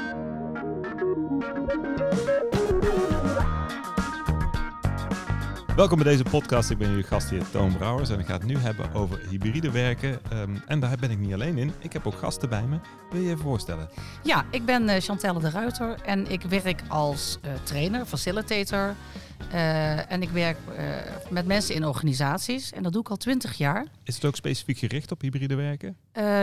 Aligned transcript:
Thank 0.00 0.16
you. 2.14 2.19
Welkom 5.80 5.98
bij 5.98 6.12
deze 6.12 6.30
podcast. 6.30 6.70
Ik 6.70 6.78
ben 6.78 6.88
jullie 6.88 7.04
gastheer 7.04 7.50
Toon 7.50 7.76
Brouwers 7.76 8.10
en 8.10 8.18
ik 8.18 8.26
ga 8.26 8.32
het 8.32 8.44
nu 8.44 8.56
hebben 8.56 8.92
over 8.94 9.20
hybride 9.28 9.70
werken. 9.70 10.20
Ehm, 10.30 10.56
en 10.66 10.80
daar 10.80 10.96
ben 11.00 11.10
ik 11.10 11.18
niet 11.18 11.32
alleen 11.32 11.58
in. 11.58 11.72
Ik 11.78 11.92
heb 11.92 12.06
ook 12.06 12.14
gasten 12.14 12.48
bij 12.48 12.62
me. 12.62 12.78
Wil 13.10 13.20
je 13.20 13.28
je 13.28 13.36
voorstellen? 13.36 13.88
Ja, 14.22 14.44
ik 14.50 14.64
ben 14.64 14.88
uh, 14.88 14.96
Chantelle 14.96 15.40
de 15.40 15.50
Ruiter 15.50 16.00
en 16.04 16.30
ik 16.30 16.42
werk 16.42 16.82
als 16.88 17.38
uh, 17.44 17.52
trainer, 17.62 18.06
facilitator. 18.06 18.94
Uh, 19.52 20.12
en 20.12 20.22
ik 20.22 20.30
werk 20.30 20.56
met 21.28 21.46
mensen 21.46 21.74
in 21.74 21.86
organisaties 21.86 22.72
en 22.72 22.82
dat 22.82 22.92
doe 22.92 23.00
ik 23.00 23.08
al 23.08 23.16
twintig 23.16 23.54
jaar. 23.54 23.86
Is 24.02 24.14
het 24.14 24.24
ook 24.24 24.36
specifiek 24.36 24.78
gericht 24.78 25.10
op 25.10 25.20
hybride 25.20 25.54
werken? 25.54 25.96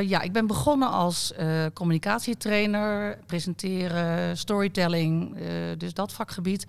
ja, 0.07 0.21
ik 0.21 0.31
ben 0.31 0.47
begonnen 0.47 0.91
als 0.91 1.33
communicatietrainer, 1.73 3.17
presenteren, 3.25 4.37
storytelling, 4.37 5.37
dus 5.77 5.93
dat 5.93 6.13
vakgebied. 6.13 6.65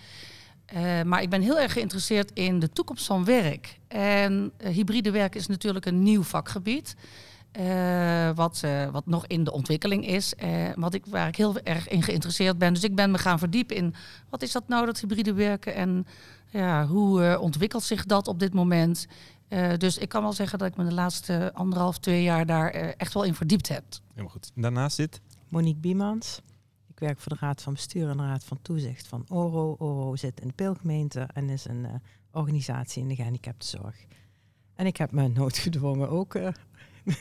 Uh, 0.74 1.02
maar 1.02 1.22
ik 1.22 1.30
ben 1.30 1.42
heel 1.42 1.58
erg 1.58 1.72
geïnteresseerd 1.72 2.30
in 2.32 2.58
de 2.58 2.72
toekomst 2.72 3.06
van 3.06 3.24
werk. 3.24 3.78
En 3.88 4.52
uh, 4.58 4.68
hybride 4.68 5.10
werk 5.10 5.34
is 5.34 5.46
natuurlijk 5.46 5.86
een 5.86 6.02
nieuw 6.02 6.22
vakgebied. 6.22 6.96
Uh, 7.60 8.30
wat, 8.34 8.62
wat 8.92 9.06
nog 9.06 9.26
in 9.26 9.44
de 9.44 9.52
ontwikkeling 9.52 10.06
is. 10.06 10.34
wat 10.74 10.94
ik, 10.94 11.06
waar 11.06 11.28
ik 11.28 11.36
heel 11.36 11.58
erg 11.58 11.88
in 11.88 12.02
geïnteresseerd 12.02 12.58
ben. 12.58 12.74
Dus 12.74 12.84
ik 12.84 12.94
ben 12.94 13.10
me 13.10 13.18
gaan 13.18 13.38
verdiepen 13.38 13.76
in 13.76 13.94
wat 14.28 14.42
is 14.42 14.52
dat 14.52 14.68
nou, 14.68 14.86
dat 14.86 15.00
hybride 15.00 15.32
werken? 15.32 15.74
En 15.74 16.06
ja, 16.50 16.86
hoe 16.86 17.38
ontwikkelt 17.38 17.82
zich 17.82 18.06
dat 18.06 18.28
op 18.28 18.38
dit 18.38 18.54
moment? 18.54 19.06
dus 19.76 19.98
ik 19.98 20.08
kan 20.08 20.22
wel 20.22 20.32
zeggen 20.32 20.58
dat 20.58 20.68
ik 20.68 20.76
me 20.76 20.84
de 20.84 20.94
laatste 20.94 21.50
anderhalf, 21.54 21.98
twee 21.98 22.22
jaar 22.22 22.46
daar 22.46 22.70
echt 22.70 23.14
wel 23.14 23.22
in 23.22 23.34
verdiept 23.34 23.68
heb. 23.68 23.84
Helemaal 24.10 24.32
goed. 24.32 24.50
Daarnaast 24.54 24.96
zit 24.96 25.20
Monique 25.48 25.80
Biemans. 25.80 26.40
Ik 26.98 27.04
werk 27.04 27.20
voor 27.20 27.32
de 27.32 27.38
Raad 27.40 27.62
van 27.62 27.72
Bestuur 27.72 28.08
en 28.08 28.16
de 28.16 28.22
Raad 28.22 28.44
van 28.44 28.58
Toezicht 28.62 29.06
van 29.06 29.24
ORO. 29.28 29.76
ORO 29.78 30.16
zit 30.16 30.40
in 30.40 30.46
de 30.46 30.54
Peelgemeente 30.54 31.28
en 31.34 31.48
is 31.48 31.64
een 31.64 31.84
uh, 31.84 31.90
organisatie 32.30 33.02
in 33.02 33.08
de 33.08 33.14
gehandicaptenzorg. 33.14 33.96
En 34.74 34.86
ik 34.86 34.96
heb 34.96 35.12
me 35.12 35.28
noodgedwongen 35.28 36.08
ook, 36.08 36.34
uh, 36.34 36.48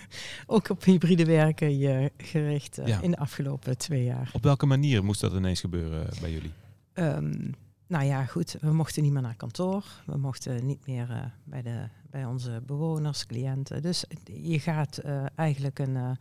ook 0.46 0.70
op 0.70 0.84
hybride 0.84 1.26
werken 1.26 1.80
uh, 1.82 2.06
gericht 2.18 2.80
ja. 2.86 3.02
in 3.02 3.12
de 3.12 3.18
afgelopen 3.18 3.78
twee 3.78 4.04
jaar. 4.04 4.30
Op 4.34 4.44
welke 4.44 4.66
manier 4.66 5.04
moest 5.04 5.22
dat 5.22 5.34
ineens 5.34 5.60
gebeuren 5.60 6.10
bij 6.22 6.32
jullie? 6.32 6.52
Um, 6.94 7.56
nou 7.88 8.06
ja, 8.06 8.26
goed, 8.26 8.58
we 8.62 8.74
mochten 8.74 9.04
niet 9.04 9.12
meer 9.14 9.22
naar 9.22 9.36
kantoor. 9.36 9.86
We 10.06 10.18
mochten 10.18 10.66
niet 10.66 10.88
meer 10.88 11.34
bij, 11.44 11.62
de, 11.62 11.88
bij 12.10 12.26
onze 12.26 12.62
bewoners, 12.66 13.26
cliënten. 13.26 13.82
Dus 13.82 14.06
je 14.26 14.60
gaat 14.60 15.02
eigenlijk 15.36 15.80
een 15.80 16.18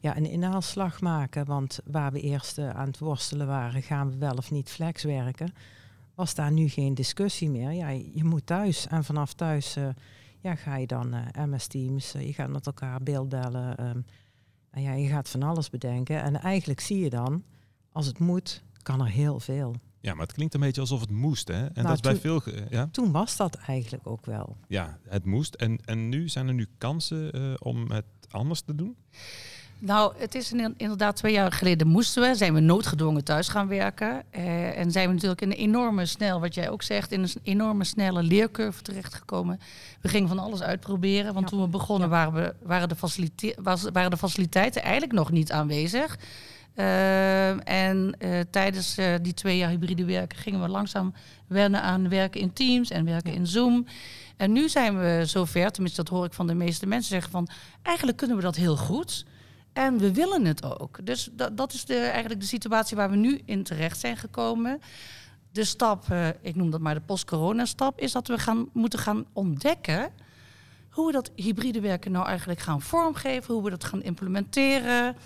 ja, 0.00 0.16
een 0.16 0.30
inhaalslag 0.30 1.00
maken. 1.00 1.44
Want 1.46 1.80
waar 1.84 2.12
we 2.12 2.20
eerst 2.20 2.58
uh, 2.58 2.70
aan 2.70 2.86
het 2.86 2.98
worstelen 2.98 3.46
waren, 3.46 3.82
gaan 3.82 4.10
we 4.10 4.16
wel 4.16 4.34
of 4.34 4.50
niet 4.50 4.70
flex 4.70 5.02
werken, 5.02 5.52
was 6.14 6.34
daar 6.34 6.52
nu 6.52 6.68
geen 6.68 6.94
discussie 6.94 7.50
meer. 7.50 7.72
Ja, 7.72 7.88
je 7.88 8.24
moet 8.24 8.46
thuis. 8.46 8.86
En 8.86 9.04
vanaf 9.04 9.32
thuis 9.32 9.76
uh, 9.76 9.88
ja, 10.40 10.54
ga 10.54 10.76
je 10.76 10.86
dan 10.86 11.14
eh, 11.14 11.44
MS 11.44 11.66
Teams, 11.66 12.12
je 12.12 12.32
gaat 12.32 12.48
met 12.48 12.66
elkaar 12.66 13.02
beeldbellen. 13.02 13.88
Um, 13.88 14.04
en 14.70 14.82
ja, 14.82 14.92
je 14.92 15.08
gaat 15.08 15.28
van 15.28 15.42
alles 15.42 15.70
bedenken. 15.70 16.22
En 16.22 16.40
eigenlijk 16.40 16.80
zie 16.80 16.98
je 16.98 17.10
dan, 17.10 17.44
als 17.92 18.06
het 18.06 18.18
moet, 18.18 18.62
kan 18.82 19.00
er 19.00 19.08
heel 19.08 19.40
veel. 19.40 19.74
Ja, 20.00 20.14
maar 20.14 20.26
het 20.26 20.32
klinkt 20.32 20.54
een 20.54 20.60
beetje 20.60 20.80
alsof 20.80 21.00
het 21.00 21.10
moest, 21.10 21.48
hè? 21.48 21.66
En 21.66 21.70
nou, 21.74 21.86
dat 21.86 21.94
is 21.94 22.00
bij 22.00 22.16
veel. 22.16 22.42
Ja? 22.70 22.88
Toen 22.92 23.12
was 23.12 23.36
dat 23.36 23.54
eigenlijk 23.54 24.06
ook 24.06 24.26
wel. 24.26 24.56
Ja, 24.68 24.98
het 25.08 25.24
moest. 25.24 25.54
En, 25.54 25.78
en 25.84 26.08
nu 26.08 26.28
zijn 26.28 26.48
er 26.48 26.54
nu 26.54 26.66
kansen 26.78 27.62
om 27.62 27.90
het 27.90 28.04
anders 28.30 28.60
te 28.60 28.74
doen? 28.74 28.96
Nou, 29.82 30.12
het 30.18 30.34
is 30.34 30.52
inderdaad 30.52 31.16
twee 31.16 31.32
jaar 31.32 31.52
geleden 31.52 31.86
moesten 31.86 32.22
we, 32.22 32.34
zijn 32.34 32.54
we 32.54 32.60
noodgedwongen 32.60 33.24
thuis 33.24 33.48
gaan 33.48 33.68
werken. 33.68 34.22
Eh, 34.30 34.78
en 34.78 34.90
zijn 34.90 35.06
we 35.06 35.14
natuurlijk 35.14 35.40
in 35.40 35.50
een 35.50 35.56
enorme 35.56 36.06
snel, 36.06 36.40
wat 36.40 36.54
jij 36.54 36.70
ook 36.70 36.82
zegt, 36.82 37.12
in 37.12 37.22
een 37.22 37.30
enorme 37.42 37.84
snelle 37.84 38.22
leercurve 38.22 38.82
terechtgekomen. 38.82 39.60
We 40.00 40.08
gingen 40.08 40.28
van 40.28 40.38
alles 40.38 40.62
uitproberen, 40.62 41.34
want 41.34 41.46
toen 41.46 41.60
we 41.60 41.68
begonnen 41.68 42.08
waren, 42.08 42.32
we, 42.32 42.54
waren, 42.62 42.88
de 42.88 42.96
facilite 42.96 43.56
was, 43.62 43.84
waren 43.92 44.10
de 44.10 44.16
faciliteiten 44.16 44.82
eigenlijk 44.82 45.12
nog 45.12 45.30
niet 45.30 45.52
aanwezig. 45.52 46.18
Uh, 46.76 47.68
en 47.68 48.16
uh, 48.18 48.40
tijdens 48.50 48.98
uh, 48.98 49.14
die 49.22 49.34
twee 49.34 49.56
jaar 49.56 49.70
hybride 49.70 50.04
werken 50.04 50.38
gingen 50.38 50.60
we 50.60 50.68
langzaam 50.68 51.14
wennen 51.46 51.82
aan 51.82 52.08
werken 52.08 52.40
in 52.40 52.52
Teams 52.52 52.90
en 52.90 53.04
werken 53.04 53.32
in 53.32 53.46
Zoom. 53.46 53.86
En 54.36 54.52
nu 54.52 54.68
zijn 54.68 54.98
we 54.98 55.22
zover, 55.26 55.70
tenminste 55.70 56.02
dat 56.02 56.12
hoor 56.12 56.24
ik 56.24 56.32
van 56.32 56.46
de 56.46 56.54
meeste 56.54 56.86
mensen 56.86 57.10
zeggen 57.10 57.30
van 57.30 57.48
eigenlijk 57.82 58.18
kunnen 58.18 58.36
we 58.36 58.42
dat 58.42 58.56
heel 58.56 58.76
goed. 58.76 59.24
En 59.72 59.98
we 59.98 60.12
willen 60.12 60.44
het 60.44 60.80
ook. 60.80 61.06
Dus 61.06 61.28
dat, 61.32 61.56
dat 61.56 61.72
is 61.72 61.84
de, 61.84 61.96
eigenlijk 61.96 62.40
de 62.40 62.46
situatie 62.46 62.96
waar 62.96 63.10
we 63.10 63.16
nu 63.16 63.40
in 63.44 63.62
terecht 63.62 64.00
zijn 64.00 64.16
gekomen. 64.16 64.80
De 65.52 65.64
stap, 65.64 66.04
uh, 66.12 66.28
ik 66.40 66.54
noem 66.54 66.70
dat 66.70 66.80
maar 66.80 66.94
de 66.94 67.00
post-corona-stap, 67.00 67.98
is 67.98 68.12
dat 68.12 68.28
we 68.28 68.38
gaan, 68.38 68.68
moeten 68.72 68.98
gaan 68.98 69.24
ontdekken 69.32 70.10
hoe 70.90 71.06
we 71.06 71.12
dat 71.12 71.30
hybride 71.34 71.80
werken 71.80 72.12
nou 72.12 72.26
eigenlijk 72.26 72.60
gaan 72.60 72.82
vormgeven, 72.82 73.54
hoe 73.54 73.62
we 73.62 73.70
dat 73.70 73.84
gaan 73.84 74.02
implementeren. 74.02 75.16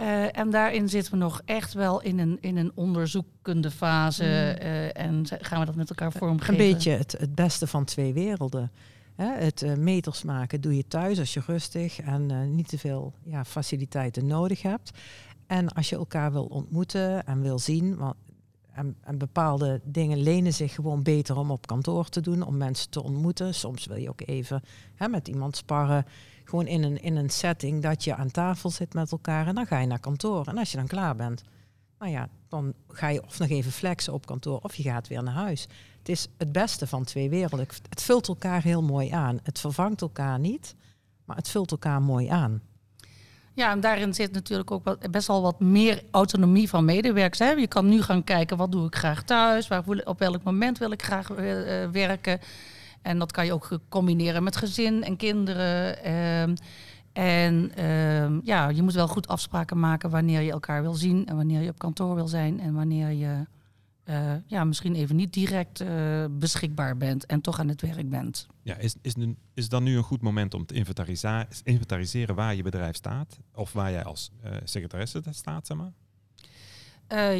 Uh, 0.00 0.38
en 0.38 0.50
daarin 0.50 0.88
zitten 0.88 1.12
we 1.12 1.18
nog 1.18 1.42
echt 1.44 1.72
wel 1.72 2.02
in 2.02 2.18
een, 2.18 2.38
in 2.40 2.56
een 2.56 2.72
onderzoekende 2.74 3.70
fase. 3.70 4.24
Uh, 4.24 4.96
en 4.96 5.24
gaan 5.40 5.60
we 5.60 5.66
dat 5.66 5.74
met 5.74 5.88
elkaar 5.88 6.12
vormgeven. 6.12 6.54
Een 6.54 6.72
beetje 6.72 6.90
het, 6.90 7.14
het 7.18 7.34
beste 7.34 7.66
van 7.66 7.84
twee 7.84 8.12
werelden. 8.12 8.70
Het 9.16 9.62
uh, 9.62 9.74
meters 9.74 10.22
maken 10.22 10.60
doe 10.60 10.76
je 10.76 10.86
thuis 10.88 11.18
als 11.18 11.34
je 11.34 11.42
rustig 11.46 12.00
en 12.00 12.32
uh, 12.32 12.42
niet 12.42 12.68
te 12.68 12.78
veel 12.78 13.12
ja, 13.24 13.44
faciliteiten 13.44 14.26
nodig 14.26 14.62
hebt. 14.62 14.90
En 15.46 15.68
als 15.68 15.88
je 15.88 15.96
elkaar 15.96 16.32
wil 16.32 16.44
ontmoeten 16.44 17.26
en 17.26 17.42
wil 17.42 17.58
zien, 17.58 17.96
want, 17.96 18.14
en, 18.72 18.96
en, 19.00 19.18
bepaalde 19.18 19.80
dingen 19.84 20.18
lenen 20.18 20.52
zich 20.54 20.74
gewoon 20.74 21.02
beter 21.02 21.36
om 21.36 21.50
op 21.50 21.66
kantoor 21.66 22.08
te 22.08 22.20
doen, 22.20 22.42
om 22.42 22.56
mensen 22.56 22.90
te 22.90 23.02
ontmoeten. 23.02 23.54
Soms 23.54 23.86
wil 23.86 23.96
je 23.96 24.08
ook 24.08 24.20
even 24.24 24.62
hè, 24.94 25.08
met 25.08 25.28
iemand 25.28 25.56
sparren, 25.56 26.04
gewoon 26.44 26.66
in 26.66 26.82
een, 26.82 27.02
in 27.02 27.16
een 27.16 27.30
setting 27.30 27.82
dat 27.82 28.04
je 28.04 28.14
aan 28.14 28.30
tafel 28.30 28.70
zit 28.70 28.94
met 28.94 29.12
elkaar 29.12 29.46
en 29.46 29.54
dan 29.54 29.66
ga 29.66 29.78
je 29.78 29.86
naar 29.86 30.00
kantoor. 30.00 30.46
En 30.46 30.58
als 30.58 30.70
je 30.70 30.76
dan 30.76 30.86
klaar 30.86 31.16
bent, 31.16 31.42
nou 31.98 32.12
ja, 32.12 32.28
dan 32.48 32.74
ga 32.88 33.08
je 33.08 33.22
of 33.22 33.38
nog 33.38 33.48
even 33.48 33.72
flexen 33.72 34.12
op 34.12 34.26
kantoor 34.26 34.58
of 34.58 34.74
je 34.74 34.82
gaat 34.82 35.08
weer 35.08 35.22
naar 35.22 35.34
huis. 35.34 35.66
Het 36.06 36.16
is 36.16 36.28
het 36.38 36.52
beste 36.52 36.86
van 36.86 37.04
twee 37.04 37.30
werelden. 37.30 37.66
Het 37.88 38.02
vult 38.02 38.28
elkaar 38.28 38.62
heel 38.62 38.82
mooi 38.82 39.10
aan. 39.10 39.40
Het 39.42 39.58
vervangt 39.58 40.00
elkaar 40.00 40.38
niet, 40.38 40.74
maar 41.24 41.36
het 41.36 41.48
vult 41.48 41.70
elkaar 41.70 42.02
mooi 42.02 42.28
aan. 42.28 42.62
Ja, 43.54 43.70
en 43.70 43.80
daarin 43.80 44.14
zit 44.14 44.32
natuurlijk 44.32 44.70
ook 44.70 45.10
best 45.10 45.26
wel 45.26 45.42
wat 45.42 45.60
meer 45.60 46.02
autonomie 46.10 46.68
van 46.68 46.84
medewerkers. 46.84 47.38
Hè? 47.38 47.50
Je 47.50 47.66
kan 47.66 47.88
nu 47.88 48.02
gaan 48.02 48.24
kijken, 48.24 48.56
wat 48.56 48.72
doe 48.72 48.86
ik 48.86 48.94
graag 48.94 49.22
thuis? 49.22 49.68
Waar, 49.68 49.84
op 50.04 50.18
welk 50.18 50.42
moment 50.42 50.78
wil 50.78 50.90
ik 50.90 51.02
graag 51.02 51.30
uh, 51.30 51.36
werken? 51.90 52.40
En 53.02 53.18
dat 53.18 53.32
kan 53.32 53.44
je 53.46 53.52
ook 53.52 53.78
combineren 53.88 54.42
met 54.42 54.56
gezin 54.56 55.04
en 55.04 55.16
kinderen. 55.16 55.98
Uh, 56.06 56.54
en 57.12 57.72
uh, 57.78 58.42
ja, 58.42 58.68
je 58.68 58.82
moet 58.82 58.94
wel 58.94 59.08
goed 59.08 59.28
afspraken 59.28 59.80
maken 59.80 60.10
wanneer 60.10 60.40
je 60.40 60.50
elkaar 60.50 60.82
wil 60.82 60.94
zien 60.94 61.26
en 61.26 61.36
wanneer 61.36 61.60
je 61.60 61.70
op 61.70 61.78
kantoor 61.78 62.14
wil 62.14 62.28
zijn 62.28 62.60
en 62.60 62.74
wanneer 62.74 63.10
je 63.10 63.46
uh, 64.08 64.32
ja, 64.46 64.64
misschien 64.64 64.94
even 64.94 65.16
niet 65.16 65.32
direct 65.32 65.80
uh, 65.80 66.24
beschikbaar 66.30 66.96
bent 66.96 67.26
en 67.26 67.40
toch 67.40 67.60
aan 67.60 67.68
het 67.68 67.80
werk 67.80 68.10
bent. 68.10 68.46
Ja, 68.62 68.76
is, 68.76 68.94
is, 69.02 69.14
nu, 69.14 69.36
is 69.54 69.68
dan 69.68 69.82
nu 69.82 69.96
een 69.96 70.02
goed 70.02 70.22
moment 70.22 70.54
om 70.54 70.66
te 70.66 70.84
inventariseren 71.64 72.34
waar 72.34 72.54
je 72.54 72.62
bedrijf 72.62 72.96
staat? 72.96 73.38
Of 73.54 73.72
waar 73.72 73.90
jij 73.90 74.04
als 74.04 74.30
uh, 74.44 74.50
secretaresse 74.64 75.22
staat, 75.30 75.66
zeg 75.66 75.76
maar? 75.76 75.92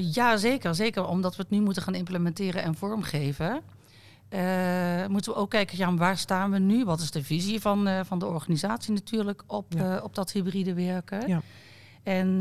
ja, 0.00 0.36
zeker. 0.36 0.74
Zeker 0.74 1.06
omdat 1.06 1.36
we 1.36 1.42
het 1.42 1.50
nu 1.50 1.60
moeten 1.60 1.82
gaan 1.82 1.94
implementeren 1.94 2.62
en 2.62 2.74
vormgeven. 2.74 3.62
moeten 5.08 5.32
we 5.32 5.38
ook 5.38 5.50
kijken, 5.50 5.78
ja, 5.78 5.94
waar 5.94 6.18
staan 6.18 6.50
we 6.50 6.58
nu? 6.58 6.84
Wat 6.84 7.00
is 7.00 7.10
de 7.10 7.22
visie 7.22 7.60
van, 7.60 8.04
van 8.04 8.18
de 8.18 8.26
organisatie 8.26 8.92
natuurlijk 8.92 9.42
op, 9.46 9.72
ja. 9.72 10.00
op 10.02 10.14
dat 10.14 10.32
hybride 10.32 10.74
werken? 10.74 11.28
Ja. 11.28 11.42
En 12.06 12.40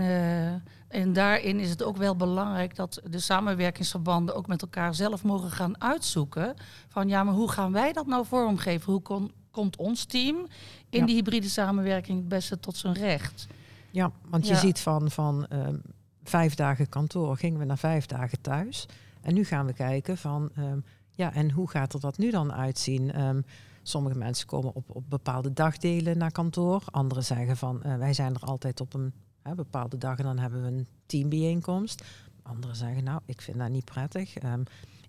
en 0.87 1.13
daarin 1.13 1.59
is 1.59 1.69
het 1.69 1.83
ook 1.83 1.97
wel 1.97 2.15
belangrijk 2.15 2.75
dat 2.75 3.01
de 3.09 3.19
samenwerkingsverbanden 3.19 4.35
ook 4.35 4.47
met 4.47 4.61
elkaar 4.61 4.95
zelf 4.95 5.23
mogen 5.23 5.51
gaan 5.51 5.81
uitzoeken. 5.81 6.53
Van 6.87 7.07
ja, 7.07 7.23
maar 7.23 7.33
hoe 7.33 7.51
gaan 7.51 7.71
wij 7.71 7.93
dat 7.93 8.07
nou 8.07 8.25
vormgeven? 8.25 8.91
Hoe 8.91 9.01
kon, 9.01 9.31
komt 9.51 9.75
ons 9.75 10.05
team 10.05 10.47
in 10.89 11.05
die 11.05 11.15
hybride 11.15 11.49
samenwerking 11.49 12.17
het 12.17 12.27
beste 12.27 12.59
tot 12.59 12.77
zijn 12.77 12.93
recht? 12.93 13.47
Ja, 13.91 14.11
want 14.29 14.47
je 14.47 14.55
ziet 14.55 14.79
van, 14.79 15.11
van 15.11 15.45
um, 15.49 15.81
vijf 16.23 16.55
dagen 16.55 16.89
kantoor 16.89 17.37
gingen 17.37 17.59
we 17.59 17.65
naar 17.65 17.77
vijf 17.77 18.05
dagen 18.05 18.41
thuis. 18.41 18.85
En 19.21 19.33
nu 19.33 19.45
gaan 19.45 19.65
we 19.65 19.73
kijken 19.73 20.17
van 20.17 20.51
um, 20.59 20.83
ja, 21.11 21.33
en 21.33 21.51
hoe 21.51 21.69
gaat 21.69 21.93
er 21.93 21.99
dat 21.99 22.17
nu 22.17 22.31
dan 22.31 22.53
uitzien? 22.53 23.21
Um, 23.21 23.45
sommige 23.83 24.17
mensen 24.17 24.47
komen 24.47 24.75
op, 24.75 24.95
op 24.95 25.03
bepaalde 25.09 25.53
dagdelen 25.53 26.17
naar 26.17 26.31
kantoor. 26.31 26.83
Anderen 26.91 27.23
zeggen 27.23 27.57
van 27.57 27.81
uh, 27.85 27.97
wij 27.97 28.13
zijn 28.13 28.33
er 28.33 28.41
altijd 28.41 28.81
op 28.81 28.93
een 28.93 29.13
Bepaalde 29.55 29.97
dagen 29.97 30.23
dan 30.23 30.37
hebben 30.37 30.61
we 30.61 30.67
een 30.67 30.87
teambijeenkomst. 31.05 32.03
Anderen 32.41 32.75
zeggen, 32.75 33.03
nou, 33.03 33.21
ik 33.25 33.41
vind 33.41 33.57
dat 33.57 33.69
niet 33.69 33.85
prettig. 33.85 34.43
Um, 34.43 34.63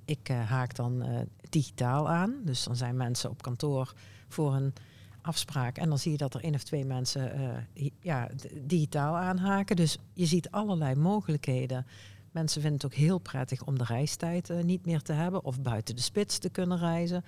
ik 0.04 0.28
uh, 0.28 0.50
haak 0.50 0.74
dan 0.74 1.08
uh, 1.08 1.20
digitaal 1.48 2.08
aan. 2.08 2.34
Dus 2.44 2.64
dan 2.64 2.76
zijn 2.76 2.96
mensen 2.96 3.30
op 3.30 3.42
kantoor 3.42 3.94
voor 4.28 4.54
een 4.54 4.72
afspraak. 5.22 5.78
En 5.78 5.88
dan 5.88 5.98
zie 5.98 6.12
je 6.12 6.16
dat 6.16 6.34
er 6.34 6.42
één 6.42 6.54
of 6.54 6.62
twee 6.62 6.84
mensen 6.84 7.40
uh, 7.74 7.88
ja, 8.00 8.28
digitaal 8.62 9.16
aanhaken. 9.16 9.76
Dus 9.76 9.98
je 10.12 10.26
ziet 10.26 10.50
allerlei 10.50 10.94
mogelijkheden 10.94 11.86
mensen 12.36 12.60
vinden 12.60 12.80
het 12.80 12.92
ook 12.92 12.98
heel 12.98 13.18
prettig 13.18 13.64
om 13.64 13.78
de 13.78 13.84
reistijd 13.84 14.50
eh, 14.50 14.62
niet 14.62 14.86
meer 14.86 15.02
te 15.02 15.12
hebben 15.12 15.44
of 15.44 15.60
buiten 15.60 15.96
de 15.96 16.02
spits 16.02 16.38
te 16.38 16.48
kunnen 16.48 16.78
reizen. 16.78 17.24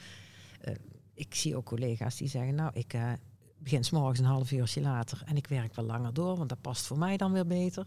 Eh, 0.61 0.75
ik 1.15 1.35
zie 1.35 1.57
ook 1.57 1.65
collega's 1.65 2.17
die 2.17 2.29
zeggen, 2.29 2.55
nou, 2.55 2.71
ik 2.75 2.95
begin 3.59 3.85
s 3.85 3.91
morgens 3.91 4.19
een 4.19 4.25
half 4.25 4.53
uurtje 4.53 4.81
later 4.81 5.23
en 5.25 5.37
ik 5.37 5.47
werk 5.47 5.75
wel 5.75 5.85
langer 5.85 6.15
door, 6.15 6.37
want 6.37 6.49
dat 6.49 6.61
past 6.61 6.87
voor 6.87 6.99
mij 6.99 7.17
dan 7.17 7.33
weer 7.33 7.47
beter. 7.47 7.87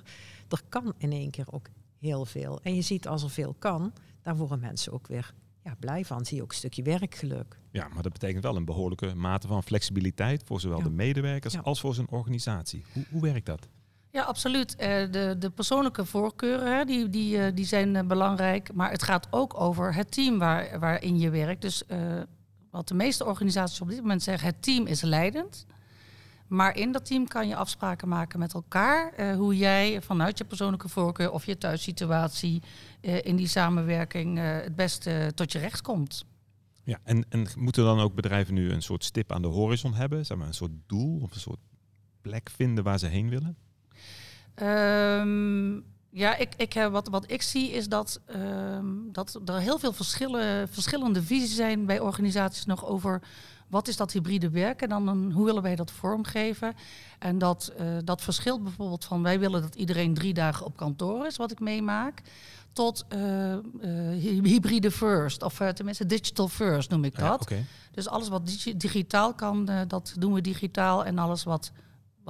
Er 0.50 0.62
kan 0.69 0.94
in 0.97 1.12
één 1.12 1.31
keer 1.31 1.45
ook 1.50 1.68
heel 2.00 2.25
veel. 2.25 2.59
En 2.63 2.75
je 2.75 2.81
ziet 2.81 3.07
als 3.07 3.23
er 3.23 3.29
veel 3.29 3.56
kan, 3.59 3.94
daar 4.21 4.35
worden 4.35 4.59
mensen 4.59 4.94
ook 4.94 5.07
weer 5.07 5.33
ja, 5.63 5.75
blij 5.79 6.06
van. 6.06 6.25
Zie 6.25 6.38
je 6.38 6.44
ook 6.44 6.51
een 6.51 6.57
stukje 6.57 6.83
werkgeluk. 6.83 7.59
Ja, 7.71 7.88
maar 7.88 8.03
dat 8.03 8.12
betekent 8.12 8.44
wel 8.44 8.56
een 8.56 8.65
behoorlijke 8.65 9.15
mate 9.15 9.47
van 9.47 9.63
flexibiliteit 9.63 10.44
voor 10.45 10.59
zowel 10.59 10.83
de 10.83 10.89
medewerkers 10.89 11.63
als 11.63 11.79
voor 11.79 11.94
zijn 11.94 12.09
organisatie. 12.09 12.83
Hoe, 12.94 13.06
hoe 13.09 13.21
werkt 13.21 13.45
dat? 13.45 13.67
Ja, 14.09 14.24
absoluut. 14.24 14.71
Uh, 14.71 14.77
de, 15.12 15.35
de 15.39 15.50
persoonlijke 15.50 16.06
voorkeuren 16.06 16.77
hè, 16.77 16.85
die, 16.85 17.09
die, 17.09 17.38
uh, 17.38 17.45
die 17.53 17.65
zijn 17.65 17.95
uh, 17.95 18.01
belangrijk. 18.01 18.74
Maar 18.74 18.91
het 18.91 19.03
gaat 19.03 19.27
ook 19.29 19.59
over 19.59 19.95
het 19.95 20.12
team 20.12 20.39
waar, 20.39 20.79
waarin 20.79 21.19
je 21.19 21.29
werkt. 21.29 21.62
Dus 21.62 21.83
wat 22.71 22.88
de 22.88 22.94
meeste 22.94 23.25
organisaties 23.25 23.81
op 23.81 23.89
dit 23.89 24.01
moment 24.01 24.23
zeggen, 24.23 24.47
het 24.47 24.62
team 24.62 24.85
is 24.85 25.01
leidend. 25.01 25.65
Maar 26.47 26.75
in 26.77 26.91
dat 26.91 27.06
team 27.06 27.27
kan 27.27 27.47
je 27.47 27.56
afspraken 27.56 28.07
maken 28.07 28.39
met 28.39 28.53
elkaar. 28.53 29.33
hoe 29.35 29.57
jij 29.57 30.01
vanuit 30.01 30.38
je 30.38 30.44
persoonlijke 30.44 30.89
voorkeur 30.89 31.31
of 31.31 31.45
je 31.45 31.57
thuissituatie 31.57 32.62
in 33.01 33.35
die 33.35 33.47
samenwerking 33.47 34.38
het 34.38 34.75
beste 34.75 35.31
tot 35.35 35.51
je 35.51 35.59
recht 35.59 35.81
komt. 35.81 36.25
Ja, 36.83 37.00
en, 37.03 37.25
en 37.29 37.47
moeten 37.57 37.83
dan 37.83 38.00
ook 38.00 38.15
bedrijven 38.15 38.53
nu 38.53 38.71
een 38.71 38.81
soort 38.81 39.03
stip 39.03 39.31
aan 39.31 39.41
de 39.41 39.47
horizon 39.47 39.94
hebben? 39.94 40.25
Zeg 40.25 40.38
maar 40.38 40.47
een 40.47 40.53
soort 40.53 40.71
doel 40.88 41.19
of 41.21 41.33
een 41.33 41.39
soort 41.39 41.59
plek 42.21 42.50
vinden 42.50 42.83
waar 42.83 43.00
ze 43.00 43.07
heen 43.07 43.29
willen? 43.29 43.57
Um, 44.56 45.85
ja, 46.11 46.35
ik, 46.35 46.53
ik, 46.57 46.87
wat, 46.91 47.07
wat 47.07 47.31
ik 47.31 47.41
zie 47.41 47.71
is 47.71 47.87
dat, 47.87 48.19
um, 48.35 49.09
dat 49.11 49.39
er 49.45 49.59
heel 49.59 49.79
veel 49.79 49.93
verschillen, 49.93 50.69
verschillende 50.69 51.23
visies 51.23 51.55
zijn 51.55 51.85
bij 51.85 51.99
organisaties 51.99 52.65
nog 52.65 52.85
over 52.85 53.21
wat 53.67 53.87
is 53.87 53.97
dat 53.97 54.11
hybride 54.11 54.49
werken 54.49 54.89
en 54.89 55.05
dan 55.05 55.31
hoe 55.31 55.45
willen 55.45 55.61
wij 55.61 55.75
dat 55.75 55.91
vormgeven. 55.91 56.73
En 57.19 57.37
dat, 57.37 57.73
uh, 57.79 57.97
dat 58.03 58.21
verschilt 58.21 58.63
bijvoorbeeld 58.63 59.05
van 59.05 59.23
wij 59.23 59.39
willen 59.39 59.61
dat 59.61 59.75
iedereen 59.75 60.13
drie 60.13 60.33
dagen 60.33 60.65
op 60.65 60.77
kantoor 60.77 61.25
is, 61.25 61.37
wat 61.37 61.51
ik 61.51 61.59
meemaak, 61.59 62.21
tot 62.73 63.05
uh, 63.13 63.53
uh, 63.53 63.59
hybride 64.43 64.91
first, 64.91 65.43
of 65.43 65.57
tenminste 65.73 66.05
digital 66.05 66.47
first 66.47 66.89
noem 66.89 67.03
ik 67.03 67.15
dat. 67.15 67.49
Ja, 67.49 67.55
okay. 67.55 67.65
Dus 67.91 68.07
alles 68.07 68.27
wat 68.27 68.45
dig 68.45 68.75
digitaal 68.77 69.33
kan, 69.33 69.69
dat 69.87 70.13
doen 70.19 70.33
we 70.33 70.41
digitaal 70.41 71.05
en 71.05 71.17
alles 71.17 71.43
wat 71.43 71.71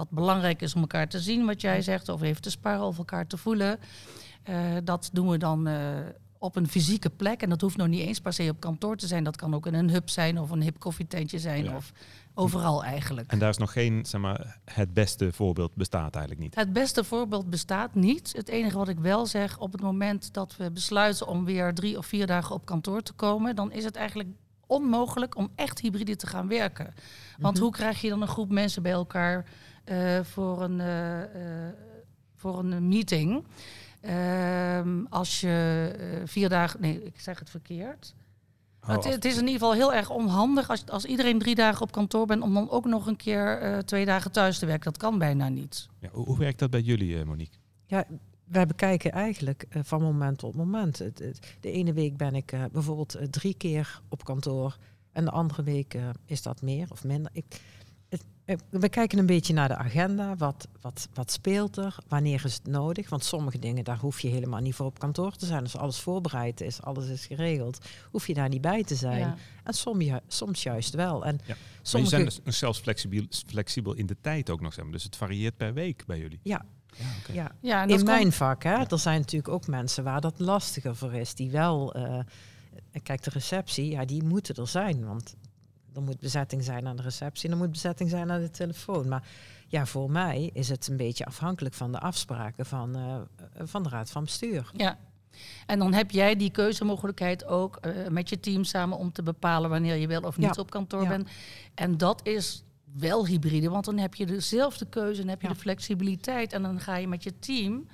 wat 0.01 0.09
belangrijk 0.09 0.62
is 0.62 0.75
om 0.75 0.81
elkaar 0.81 1.07
te 1.07 1.19
zien, 1.19 1.45
wat 1.45 1.62
jij 1.62 1.81
zegt, 1.81 2.09
of 2.09 2.21
even 2.21 2.42
te 2.42 2.50
sparren 2.50 2.86
of 2.86 2.98
elkaar 2.98 3.27
te 3.27 3.38
voelen. 3.38 3.80
Uh, 4.50 4.56
dat 4.83 5.09
doen 5.13 5.30
we 5.30 5.38
dan 5.38 5.68
uh, 5.68 5.75
op 6.38 6.56
een 6.56 6.68
fysieke 6.68 7.09
plek. 7.09 7.42
En 7.42 7.50
dat 7.50 7.62
hoeft 7.62 7.77
nog 7.77 7.88
niet 7.88 8.01
eens 8.01 8.19
per 8.19 8.33
se 8.33 8.50
op 8.50 8.59
kantoor 8.59 8.98
te 8.98 9.07
zijn. 9.07 9.24
Dat 9.24 9.36
kan 9.36 9.53
ook 9.53 9.65
in 9.65 9.74
een 9.74 9.89
hub 9.89 10.09
zijn 10.09 10.39
of 10.39 10.50
een 10.50 10.62
hip 10.62 10.80
koffietentje 10.80 11.39
zijn. 11.39 11.63
Ja. 11.63 11.75
Of 11.75 11.92
overal 12.33 12.83
eigenlijk. 12.83 13.31
En 13.31 13.39
daar 13.39 13.50
is 13.50 13.57
nog 13.57 13.71
geen, 13.71 14.06
zeg 14.06 14.21
maar, 14.21 14.59
het 14.65 14.94
beste 14.94 15.31
voorbeeld 15.31 15.75
bestaat 15.75 16.15
eigenlijk 16.15 16.44
niet. 16.44 16.56
Het 16.56 16.74
beste 16.74 17.03
voorbeeld 17.03 17.50
bestaat 17.50 17.95
niet. 17.95 18.33
Het 18.36 18.50
enige 18.50 18.77
wat 18.77 18.89
ik 18.89 19.00
wel 19.00 19.25
zeg, 19.25 19.59
op 19.59 19.71
het 19.71 19.81
moment 19.81 20.33
dat 20.33 20.56
we 20.57 20.71
besluiten 20.71 21.27
om 21.27 21.45
weer 21.45 21.74
drie 21.74 21.98
of 21.98 22.06
vier 22.06 22.27
dagen 22.27 22.56
op 22.56 22.65
kantoor 22.65 23.01
te 23.01 23.13
komen, 23.13 23.56
dan 23.56 23.71
is 23.71 23.83
het 23.83 23.95
eigenlijk 23.95 24.30
onmogelijk 24.71 25.38
om 25.38 25.50
echt 25.56 25.80
hybride 25.80 26.15
te 26.15 26.27
gaan 26.27 26.48
werken. 26.48 26.86
Want 26.86 26.95
mm 27.38 27.53
-hmm. 27.53 27.62
hoe 27.62 27.71
krijg 27.71 28.01
je 28.01 28.09
dan 28.09 28.21
een 28.21 28.27
groep 28.27 28.51
mensen 28.51 28.83
bij 28.83 28.92
elkaar 28.92 29.45
voor, 30.24 30.62
een, 30.62 30.80
uh, 30.80 31.19
voor 32.36 32.60
een 32.60 32.88
meeting. 32.88 33.45
Ehm, 34.01 35.06
als 35.10 35.42
je 35.42 36.22
vier 36.25 36.50
dagen. 36.50 36.81
Nee, 36.81 37.04
ik 37.04 37.19
zeg 37.19 37.39
het 37.39 37.50
verkeerd. 37.50 38.16
Oh, 38.83 38.89
het, 38.89 39.04
het, 39.04 39.25
is 39.25 39.33
in 39.33 39.48
ieder 39.48 39.54
geval 39.54 39.74
heel 39.74 39.94
erg 39.94 40.10
onhandig 40.10 40.69
als, 40.69 40.86
als 40.86 41.06
iedereen 41.06 41.39
drie 41.39 41.56
dagen 41.56 41.81
op 41.81 41.92
kantoor 41.92 42.25
bent 42.25 42.42
om 42.42 42.54
dan 42.54 42.69
ook 42.69 42.86
nog 42.86 43.07
een 43.07 43.16
keer 43.16 43.81
twee 43.86 44.06
dagen 44.06 44.31
thuis 44.31 44.60
te 44.60 44.66
werken. 44.66 44.92
Dat 44.92 45.01
kan 45.01 45.18
bijna 45.18 45.50
niet. 45.50 45.88
Ja, 46.00 46.10
hoe, 46.12 46.25
hoe 46.25 46.38
werkt 46.38 46.60
dat 46.60 46.69
bij 46.69 46.81
jullie, 46.81 47.25
Monique? 47.25 47.57
Ja, 47.86 48.06
wij 48.51 48.66
bekijken 48.66 49.12
eigenlijk 49.12 49.66
uh, 49.69 49.81
van 49.84 50.01
moment 50.01 50.38
tot 50.38 50.56
moment. 50.56 50.98
De 51.60 51.72
ene 51.72 51.94
week 51.94 52.18
ben 52.18 52.36
ik 52.36 52.51
uh, 52.51 52.63
bijvoorbeeld 52.72 53.16
uh, 53.16 53.24
drie 53.24 53.54
keer 53.54 54.01
op 54.10 54.24
kantoor. 54.24 54.77
En 55.12 55.25
de 55.25 55.31
andere 55.31 55.63
week 55.63 55.98
is 56.25 56.42
dat 56.42 56.62
meer 56.62 56.88
of 56.92 57.04
minder. 57.04 57.31
Ik, 57.34 57.45
eh, 57.50 57.60
we 58.70 58.90
kijken 58.90 59.20
een 59.20 59.26
beetje 59.26 59.54
naar 59.54 59.68
de 59.68 59.76
agenda. 59.76 60.36
Wat, 60.36 60.68
wat, 60.82 61.08
wat 61.14 61.32
speelt 61.32 61.78
er? 61.78 61.96
Wanneer 62.08 62.46
is 62.46 62.54
het 62.54 62.68
nodig? 62.68 63.10
Want 63.10 63.24
sommige 63.24 63.60
dingen, 63.60 63.84
daar 63.84 63.98
hoef 63.98 64.20
je 64.20 64.28
helemaal 64.28 64.60
niet 64.60 64.76
voor 64.76 64.86
op 64.86 65.00
kantoor 65.00 65.36
te 65.36 65.46
zijn. 65.46 65.64
Als 65.64 65.78
alles 65.78 66.00
voorbereid 66.00 66.62
is, 66.62 66.82
alles 66.82 67.08
is 67.08 67.26
geregeld, 67.26 67.86
hoef 68.12 68.28
je 68.28 68.34
daar 68.34 68.50
niet 68.50 68.62
bij 68.62 68.84
te 68.84 68.96
zijn. 68.96 69.20
Ja. 69.20 69.36
En 69.64 69.74
soms, 69.74 70.06
soms 70.28 70.64
juist 70.64 70.94
wel. 70.94 71.26
En 71.26 71.40
ja. 71.46 71.56
sommige... 71.82 72.16
Maar 72.16 72.24
je 72.24 72.32
zijn 72.32 72.44
dus 72.44 72.58
zelfs 72.58 72.80
flexibel, 72.80 73.26
flexibel 73.48 73.94
in 73.94 74.06
de 74.06 74.18
tijd 74.22 74.50
ook 74.50 74.62
nog. 74.62 74.74
Zeg 74.74 74.84
maar. 74.84 74.94
Dus 74.94 75.04
het 75.04 75.16
varieert 75.16 75.58
per 75.58 75.74
week 75.74 76.06
bij 76.06 76.20
jullie. 76.20 76.40
Ja, 76.44 76.66
ja, 76.98 77.06
okay. 77.22 77.36
ja. 77.36 77.52
ja 77.62 77.84
in 77.84 78.04
mijn 78.04 78.32
vak, 78.32 78.64
hè, 78.64 78.84
er 78.84 79.00
zijn 79.00 79.20
natuurlijk 79.20 79.54
ook 79.54 79.68
mensen 79.68 80.04
waar 80.04 80.22
dat 80.22 80.40
lastiger 80.40 80.96
voor 80.96 81.14
is. 81.14 81.36
Die 81.36 81.50
wel, 81.50 81.98
uh, 81.98 82.20
kijk, 83.04 83.24
de 83.24 83.30
receptie, 83.30 83.92
ja, 83.92 84.06
die 84.06 84.24
moeten 84.24 84.56
er 84.56 84.68
zijn. 84.68 85.06
Want 85.06 85.36
er 85.96 86.02
moet 86.02 86.20
bezetting 86.20 86.64
zijn 86.64 86.88
aan 86.88 86.96
de 86.96 87.02
receptie 87.02 87.50
en 87.50 87.56
er 87.56 87.62
moet 87.62 87.72
bezetting 87.72 88.10
zijn 88.10 88.32
aan 88.32 88.42
de 88.42 88.50
telefoon. 88.50 89.08
Maar 89.08 89.24
ja, 89.68 89.86
voor 89.86 90.12
mij 90.12 90.50
is 90.54 90.70
het 90.70 90.88
een 90.88 90.98
beetje 90.98 91.26
afhankelijk 91.26 91.76
van 91.76 91.92
de 91.92 92.00
afspraken 92.00 92.66
van, 92.66 92.98
uh, 92.98 93.16
van 93.68 93.84
de 93.84 93.90
raad 93.90 94.12
van 94.12 94.24
bestuur. 94.24 94.72
Ja. 94.76 94.98
En 95.66 95.80
dan 95.80 95.94
heb 95.94 96.12
jij 96.12 96.36
die 96.36 96.52
keuzemogelijkheid 96.52 97.46
ook 97.46 97.78
uh, 97.82 98.08
met 98.08 98.30
je 98.30 98.40
team 98.40 98.64
samen 98.64 98.98
om 98.98 99.12
te 99.12 99.24
bepalen 99.24 99.70
wanneer 99.70 99.96
je 99.96 100.08
wel 100.08 100.22
of 100.22 100.38
niet 100.38 100.56
ja. 100.56 100.62
op 100.62 100.70
kantoor 100.70 101.04
ja. 101.04 101.08
bent. 101.08 101.30
En 101.76 101.98
dat 101.98 102.28
is 102.28 102.64
wel 102.98 103.28
hybride, 103.28 103.70
want 103.70 103.86
dan 103.86 103.98
heb 103.98 104.16
je 104.16 104.26
dezelfde 104.26 104.86
keuze 104.86 105.22
en 105.22 105.28
heb 105.28 105.42
je 105.42 105.48
ja. 105.48 105.54
de 105.54 105.60
flexibiliteit. 105.60 106.54
En 106.54 106.62
dan 106.62 106.80
ga 106.80 106.96
je 106.96 107.08
met 107.08 107.24
je 107.24 107.40
team 107.40 107.88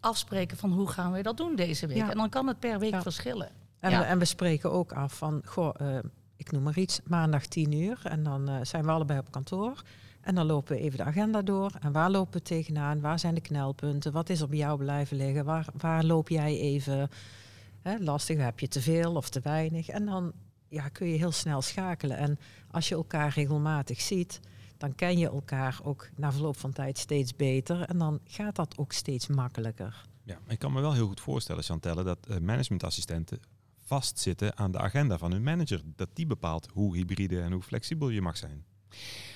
afspreken 0.00 0.56
van 0.56 0.72
hoe 0.72 0.88
gaan 0.88 1.12
we 1.12 1.22
dat 1.22 1.36
doen 1.36 1.56
deze 1.56 1.86
week. 1.86 2.08
En 2.08 2.16
dan 2.16 2.28
kan 2.28 2.46
het 2.46 2.58
per 2.58 2.78
week 2.78 3.02
verschillen. 3.02 3.48
En, 3.78 3.98
we, 3.98 4.04
en 4.04 4.18
we 4.18 4.24
spreken 4.24 4.72
ook 4.72 4.92
af 4.92 5.16
van, 5.16 5.42
goh, 5.44 5.74
uh, 5.82 5.98
ik 6.36 6.52
noem 6.52 6.62
maar 6.62 6.78
iets, 6.78 7.00
maandag 7.04 7.46
10 7.46 7.72
uur. 7.72 8.00
En 8.04 8.22
dan 8.22 8.50
uh, 8.50 8.56
zijn 8.62 8.84
we 8.84 8.90
allebei 8.90 9.18
op 9.18 9.30
kantoor. 9.30 9.82
En 10.20 10.34
dan 10.34 10.46
lopen 10.46 10.76
we 10.76 10.82
even 10.82 10.98
de 10.98 11.04
agenda 11.04 11.42
door. 11.42 11.70
En 11.80 11.92
waar 11.92 12.10
lopen 12.10 12.32
we 12.32 12.42
tegenaan? 12.42 13.00
Waar 13.00 13.18
zijn 13.18 13.34
de 13.34 13.40
knelpunten? 13.40 14.12
Wat 14.12 14.28
is 14.28 14.40
er 14.40 14.48
bij 14.48 14.58
jou 14.58 14.78
blijven 14.78 15.16
liggen? 15.16 15.44
Waar, 15.44 15.66
waar 15.76 16.04
loop 16.04 16.28
jij 16.28 16.58
even 16.58 17.08
hè, 17.82 17.98
lastig? 17.98 18.38
Heb 18.38 18.60
je 18.60 18.68
te 18.68 18.80
veel 18.80 19.14
of 19.14 19.28
te 19.28 19.40
weinig? 19.42 19.88
En 19.88 20.06
dan 20.06 20.32
ja, 20.68 20.88
kun 20.88 21.08
je 21.08 21.16
heel 21.16 21.32
snel 21.32 21.62
schakelen. 21.62 22.16
En 22.16 22.38
als 22.70 22.88
je 22.88 22.94
elkaar 22.94 23.32
regelmatig 23.34 24.00
ziet, 24.00 24.40
dan 24.76 24.94
ken 24.94 25.18
je 25.18 25.26
elkaar 25.26 25.80
ook 25.82 26.08
na 26.16 26.32
verloop 26.32 26.56
van 26.56 26.72
tijd 26.72 26.98
steeds 26.98 27.36
beter. 27.36 27.82
En 27.82 27.98
dan 27.98 28.20
gaat 28.24 28.56
dat 28.56 28.78
ook 28.78 28.92
steeds 28.92 29.26
makkelijker. 29.26 30.04
Ja, 30.22 30.38
ik 30.48 30.58
kan 30.58 30.72
me 30.72 30.80
wel 30.80 30.92
heel 30.92 31.06
goed 31.06 31.20
voorstellen, 31.20 31.62
Chantelle, 31.62 32.02
dat 32.02 32.18
uh, 32.30 32.38
managementassistenten 32.38 33.40
vastzitten 33.86 34.56
aan 34.56 34.72
de 34.72 34.78
agenda 34.78 35.18
van 35.18 35.32
hun 35.32 35.42
manager. 35.42 35.82
Dat 35.96 36.08
die 36.12 36.26
bepaalt 36.26 36.68
hoe 36.72 36.96
hybride 36.96 37.40
en 37.40 37.52
hoe 37.52 37.62
flexibel 37.62 38.08
je 38.08 38.20
mag 38.20 38.36
zijn. 38.36 38.64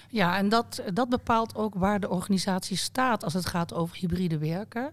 Ja, 0.08 0.36
en 0.36 0.48
dat, 0.48 0.82
dat 0.92 1.08
bepaalt 1.08 1.54
ook 1.54 1.74
waar 1.74 2.00
de 2.00 2.08
organisatie 2.08 2.76
staat 2.76 3.24
als 3.24 3.34
het 3.34 3.46
gaat 3.46 3.74
over 3.74 3.96
hybride 3.96 4.38
werken. 4.38 4.92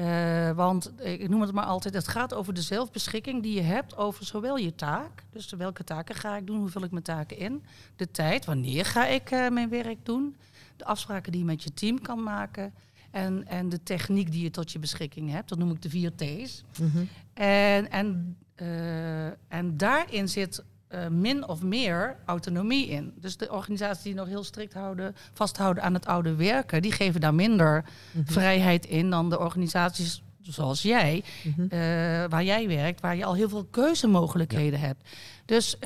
Uh, 0.00 0.50
want 0.50 0.92
ik 1.02 1.28
noem 1.28 1.40
het 1.40 1.52
maar 1.52 1.64
altijd, 1.64 1.94
het 1.94 2.08
gaat 2.08 2.34
over 2.34 2.54
de 2.54 2.62
zelfbeschikking 2.62 3.42
die 3.42 3.54
je 3.54 3.60
hebt 3.60 3.96
over 3.96 4.24
zowel 4.24 4.56
je 4.56 4.74
taak, 4.74 5.24
dus 5.30 5.50
welke 5.50 5.84
taken 5.84 6.14
ga 6.14 6.36
ik 6.36 6.46
doen, 6.46 6.58
hoe 6.58 6.68
vul 6.68 6.84
ik 6.84 6.90
mijn 6.90 7.02
taken 7.02 7.38
in, 7.38 7.64
de 7.96 8.10
tijd, 8.10 8.44
wanneer 8.44 8.84
ga 8.84 9.06
ik 9.06 9.30
uh, 9.30 9.48
mijn 9.48 9.68
werk 9.68 9.98
doen, 10.02 10.36
de 10.76 10.84
afspraken 10.84 11.32
die 11.32 11.40
je 11.40 11.46
met 11.46 11.62
je 11.62 11.74
team 11.74 12.00
kan 12.00 12.22
maken 12.22 12.74
en, 13.10 13.46
en 13.46 13.68
de 13.68 13.82
techniek 13.82 14.32
die 14.32 14.42
je 14.42 14.50
tot 14.50 14.72
je 14.72 14.78
beschikking 14.78 15.30
hebt, 15.30 15.48
dat 15.48 15.58
noem 15.58 15.70
ik 15.70 15.82
de 15.82 15.90
vier 15.90 16.12
T's. 16.14 16.64
Mm 16.80 16.90
-hmm. 16.90 17.08
En, 17.34 17.90
en 17.90 18.36
uh, 18.62 19.26
en 19.48 19.76
daarin 19.76 20.28
zit 20.28 20.64
uh, 20.90 21.08
min 21.08 21.48
of 21.48 21.62
meer 21.62 22.16
autonomie 22.24 22.88
in. 22.88 23.12
Dus 23.16 23.36
de 23.36 23.52
organisaties 23.52 24.02
die 24.02 24.14
nog 24.14 24.26
heel 24.26 24.44
strikt 24.44 24.74
houden, 24.74 25.14
vasthouden 25.32 25.82
aan 25.82 25.94
het 25.94 26.06
oude 26.06 26.34
werken, 26.34 26.82
die 26.82 26.92
geven 26.92 27.20
daar 27.20 27.34
minder 27.34 27.84
-hmm. 28.12 28.26
vrijheid 28.26 28.86
in 28.86 29.10
dan 29.10 29.30
de 29.30 29.38
organisaties 29.38 30.22
zoals 30.40 30.82
jij, 30.82 31.24
-hmm. 31.42 31.64
uh, 31.64 31.68
waar 32.28 32.44
jij 32.44 32.68
werkt, 32.68 33.00
waar 33.00 33.16
je 33.16 33.24
al 33.24 33.34
heel 33.34 33.48
veel 33.48 33.64
keuzemogelijkheden 33.64 34.80
ja. 34.80 34.86
hebt. 34.86 35.08
Dus 35.44 35.76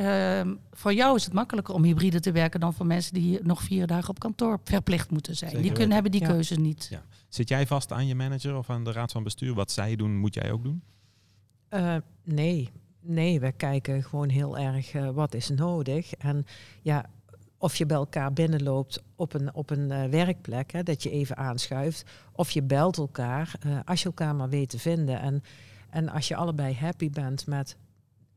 voor 0.73 0.95
jou 0.95 1.17
is 1.17 1.25
het 1.25 1.33
makkelijker 1.33 1.75
om 1.75 1.83
hybride 1.83 2.21
te 2.21 2.33
werken 2.33 2.61
dan 2.61 2.75
voor 2.75 2.87
mensen 2.87 3.15
die 3.15 3.39
nog 3.43 3.63
vier 3.63 3.87
dagen 3.87 4.09
op 4.09 4.19
kantoor 4.19 4.61
verplicht 4.65 5.11
moeten 5.11 5.37
zijn. 5.37 5.51
Zeker 5.51 5.65
die 5.65 5.75
kunnen, 5.75 5.93
hebben 5.93 6.13
die 6.13 6.21
ja. 6.21 6.27
keuzes 6.27 6.57
niet. 6.57 6.87
Ja. 6.91 7.03
Zit 7.29 7.49
jij 7.49 7.67
vast 7.67 7.93
aan 7.93 8.07
je 8.07 8.15
manager 8.15 8.57
of 8.57 8.71
aan 8.71 8.85
de 8.85 8.93
raad 8.93 9.13
van 9.13 9.23
bestuur? 9.23 9.55
Wat 9.55 9.71
zij 9.71 9.97
doen, 9.97 10.17
moet 10.17 10.35
jij 10.35 10.53
ook 10.53 10.63
doen? 10.63 10.83
Uh, 11.71 11.97
nee, 12.25 12.71
nee, 13.01 13.41
we 13.41 13.53
kijken 13.53 14.03
gewoon 14.03 14.29
heel 14.29 14.59
erg 14.59 14.95
uh, 14.95 15.11
wat 15.11 15.35
is 15.35 15.49
nodig. 15.49 16.15
En 16.15 16.47
ja, 16.83 17.05
of 17.59 17.77
je 17.77 17.87
bij 17.87 17.97
elkaar 17.97 18.33
binnenloopt 18.33 19.03
op 19.17 19.35
een, 19.35 19.55
op 19.55 19.71
een 19.71 19.91
eh, 19.91 20.05
werkplek, 20.05 20.73
hè, 20.73 20.83
dat 20.83 21.03
je 21.03 21.11
even 21.11 21.37
aanschuift. 21.37 22.05
Of 22.33 22.51
je 22.51 22.63
belt 22.63 22.97
elkaar, 22.97 23.55
eh, 23.61 23.79
als 23.85 24.01
je 24.01 24.07
elkaar 24.07 24.35
maar 24.35 24.49
weet 24.49 24.69
te 24.69 24.79
vinden. 24.79 25.21
En, 25.21 25.43
en 25.91 26.09
als 26.09 26.29
je 26.29 26.37
allebei 26.37 26.75
happy 26.75 27.11
bent 27.11 27.47
met 27.47 27.77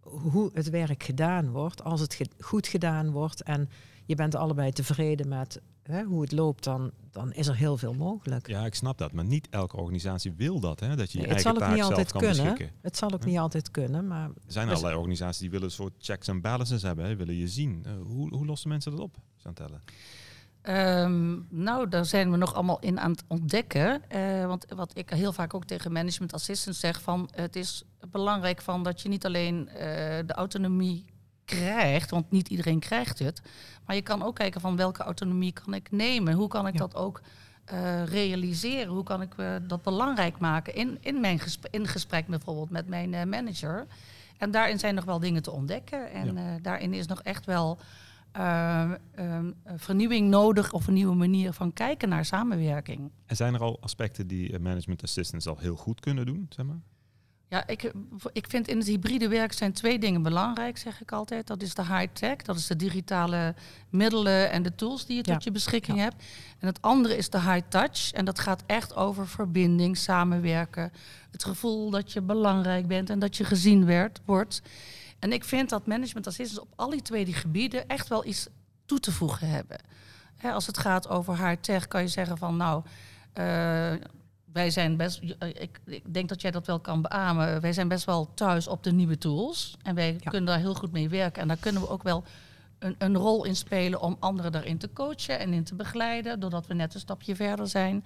hoe 0.02 0.50
het 0.54 0.70
werk 0.70 1.04
gedaan 1.04 1.50
wordt, 1.52 1.84
als 1.84 2.00
het 2.02 2.18
goed 2.40 2.68
gedaan 2.68 3.12
wordt 3.12 3.44
en 3.44 3.70
je 4.06 4.16
bent 4.16 4.36
allebei 4.36 4.72
tevreden 4.72 5.28
met 5.28 5.62
hè, 5.84 6.04
hoe 6.04 6.22
het 6.22 6.32
loopt, 6.32 6.64
dan, 6.64 6.92
dan 7.12 7.34
is 7.34 7.48
er 7.48 7.56
heel 7.56 7.78
veel 7.78 7.94
mogelijk. 7.94 8.48
Ja, 8.48 8.66
ik 8.66 8.76
snap 8.76 8.98
dat. 8.98 9.12
Maar 9.12 9.26
niet 9.26 9.48
elke 9.50 9.78
organisatie 9.78 10.34
wil 10.34 10.60
dat, 10.60 10.80
hè? 10.80 10.96
Dat 10.96 11.12
je 11.12 11.18
je 11.20 11.26
Nee, 11.26 11.34
eigen 11.34 11.54
taak 11.54 11.70
niet 11.70 11.78
zelf 11.78 11.90
altijd 11.90 12.12
kan 12.12 12.22
kunnen. 12.22 12.44
beschikken. 12.44 12.76
Het 12.82 12.98
zal 12.98 13.12
ook 13.12 13.26
niet 13.26 13.38
altijd 13.38 13.72
kunnen, 13.72 14.08
maar 14.08 14.26
Er 14.28 14.34
zijn 14.48 14.66
Dus- 14.68 14.76
allerlei 14.76 15.00
organisaties 15.00 15.40
die 15.42 15.50
willen 15.50 15.66
een 15.66 15.72
soort 15.74 15.94
checks 16.00 16.28
en 16.28 16.42
balances 16.42 16.82
hebben, 16.82 17.06
hè? 17.06 17.16
willen 17.16 17.36
je 17.36 17.48
zien. 17.48 17.82
Eh, 17.86 17.92
hoe, 18.04 18.36
hoe 18.36 18.46
lossen 18.46 18.70
mensen 18.70 18.92
dat 18.92 19.00
op, 19.00 19.16
Chantelle? 19.38 19.80
Ehm, 20.62 21.38
nou, 21.50 21.90
daar 21.90 22.06
zijn 22.06 22.32
we 22.32 22.38
nog 22.38 22.54
allemaal 22.54 22.80
in 22.80 23.00
aan 23.00 23.12
het 23.12 23.24
ontdekken. 23.28 24.10
Eh, 24.10 24.46
want 24.46 24.66
wat 24.76 24.98
ik 24.98 25.10
heel 25.10 25.34
vaak 25.34 25.54
ook 25.54 25.66
tegen 25.66 25.92
management 25.92 26.34
assistants 26.34 26.80
zeg, 26.80 27.02
van 27.02 27.30
het 27.36 27.56
is 27.56 27.84
belangrijk 28.12 28.62
van 28.62 28.84
dat 28.84 29.02
je 29.02 29.10
niet 29.10 29.26
alleen 29.26 29.70
eh, 29.70 29.76
de 30.26 30.34
autonomie 30.34 31.06
krijgt, 31.46 32.10
want 32.10 32.32
niet 32.32 32.48
iedereen 32.50 32.80
krijgt 32.80 33.20
het, 33.20 33.42
maar 33.86 33.96
je 33.96 34.02
kan 34.02 34.24
ook 34.24 34.36
kijken 34.36 34.62
van 34.62 34.76
welke 34.76 35.04
autonomie 35.04 35.52
kan 35.52 35.74
ik 35.74 35.92
nemen, 35.92 36.34
hoe 36.34 36.48
kan 36.48 36.68
ik 36.68 36.74
Ja. 36.74 36.80
dat 36.80 36.96
ook 36.96 37.22
eh, 37.66 38.06
realiseren, 38.06 38.94
hoe 38.94 39.04
kan 39.04 39.22
ik 39.22 39.32
dat 39.68 39.82
belangrijk 39.84 40.40
maken 40.40 40.76
in, 40.76 40.98
in 41.02 41.20
mijn 41.20 41.40
gesprek, 41.40 41.74
in 41.74 41.88
gesprek 41.88 42.28
bijvoorbeeld 42.28 42.70
met 42.70 42.88
mijn 42.88 43.30
manager. 43.30 43.88
En 44.38 44.52
daarin 44.52 44.80
zijn 44.80 44.96
nog 44.96 45.06
wel 45.06 45.20
dingen 45.20 45.42
te 45.44 45.52
ontdekken 45.52 46.12
en 46.12 46.60
daarin 46.62 46.94
is 46.94 47.08
nog 47.08 47.22
echt 47.22 47.46
wel 47.46 47.80
eh, 48.32 48.92
ehm, 49.16 49.52
vernieuwing 49.76 50.30
nodig 50.30 50.74
of 50.74 50.88
een 50.88 50.94
nieuwe 50.94 51.16
manier 51.16 51.54
van 51.54 51.74
kijken 51.74 52.10
naar 52.10 52.26
samenwerking. 52.26 53.12
En 53.26 53.36
zijn 53.36 53.54
er 53.54 53.62
al 53.62 53.78
aspecten 53.82 54.28
die 54.28 54.54
eh, 54.54 54.60
management 54.60 55.04
assistants 55.04 55.48
al 55.48 55.58
heel 55.58 55.76
goed 55.76 56.00
kunnen 56.00 56.26
doen, 56.26 56.46
zeg 56.50 56.66
maar? 56.66 56.80
Ja, 57.48 57.68
ik, 57.68 57.92
ik 58.32 58.48
vind 58.50 58.68
in 58.68 58.78
het 58.78 58.88
hybride 58.88 59.28
werk 59.28 59.54
zijn 59.54 59.74
twee 59.74 60.00
dingen 60.00 60.22
belangrijk, 60.22 60.78
zeg 60.78 61.02
ik 61.02 61.12
altijd. 61.12 61.48
Dat 61.48 61.62
is 61.62 61.74
de 61.74 61.86
high-tech, 61.86 62.36
dat 62.36 62.56
is 62.56 62.68
de 62.68 62.76
digitale 62.76 63.56
middelen 63.90 64.52
en 64.52 64.64
de 64.64 64.76
tools 64.76 65.06
die 65.06 65.16
je 65.16 65.24
Ja. 65.26 65.34
tot 65.34 65.44
je 65.44 65.52
beschikking 65.52 65.98
Ja. 65.98 66.04
hebt. 66.04 66.24
En 66.60 66.68
het 66.68 66.82
andere 66.82 67.18
is 67.18 67.30
de 67.30 67.40
high-touch. 67.42 68.12
En 68.12 68.26
dat 68.26 68.40
gaat 68.40 68.64
echt 68.66 68.96
over 68.96 69.28
verbinding, 69.28 69.98
samenwerken. 69.98 70.92
Het 71.32 71.44
gevoel 71.44 71.90
dat 71.90 72.12
je 72.12 72.22
belangrijk 72.22 72.88
bent 72.88 73.10
en 73.10 73.20
dat 73.20 73.38
je 73.38 73.44
gezien 73.44 73.86
werd, 73.86 74.22
wordt. 74.26 74.62
En 75.22 75.32
ik 75.34 75.44
vind 75.44 75.70
dat 75.70 75.86
management 75.86 76.28
assistants 76.28 76.62
op 76.68 76.74
al 76.76 76.90
die 76.90 77.02
twee 77.02 77.26
die 77.26 77.34
gebieden 77.34 77.88
echt 77.88 78.08
wel 78.08 78.26
iets 78.26 78.48
toe 78.86 79.00
te 79.00 79.12
voegen 79.12 79.48
hebben. 79.50 79.78
Als 80.44 80.68
het 80.68 80.78
gaat 80.78 81.10
over 81.10 81.48
high-tech 81.48 81.88
kan 81.88 82.02
je 82.02 82.08
zeggen 82.08 82.38
van 82.38 82.58
nou... 82.58 82.84
eh, 83.34 83.92
wij 84.54 84.70
zijn 84.70 84.98
best, 84.98 85.22
eh, 85.40 85.50
ik, 85.50 85.80
ik 85.86 86.14
denk 86.14 86.30
dat 86.30 86.42
jij 86.42 86.52
dat 86.52 86.66
wel 86.68 86.80
kan 86.80 87.02
beamen. 87.02 87.62
Wij 87.62 87.74
zijn 87.74 87.88
best 87.88 88.06
wel 88.06 88.34
thuis 88.34 88.68
op 88.68 88.84
de 88.84 88.92
nieuwe 88.92 89.18
tools. 89.18 89.78
En 89.84 89.96
wij 89.96 90.14
Ja. 90.20 90.30
kunnen 90.30 90.46
daar 90.52 90.60
heel 90.60 90.74
goed 90.74 90.92
mee 90.92 91.10
werken. 91.10 91.42
En 91.42 91.48
daar 91.48 91.58
kunnen 91.58 91.82
we 91.82 91.90
ook 91.90 92.04
wel 92.04 92.24
een, 92.80 92.96
een 92.98 93.16
rol 93.18 93.44
in 93.46 93.56
spelen 93.56 94.02
om 94.02 94.18
anderen 94.20 94.52
daarin 94.52 94.78
te 94.78 94.94
coachen 94.94 95.40
en 95.40 95.54
in 95.54 95.64
te 95.64 95.76
begeleiden. 95.76 96.40
Doordat 96.40 96.68
we 96.68 96.74
net 96.74 96.94
een 96.94 97.00
stapje 97.00 97.36
verder 97.36 97.68
zijn. 97.68 98.06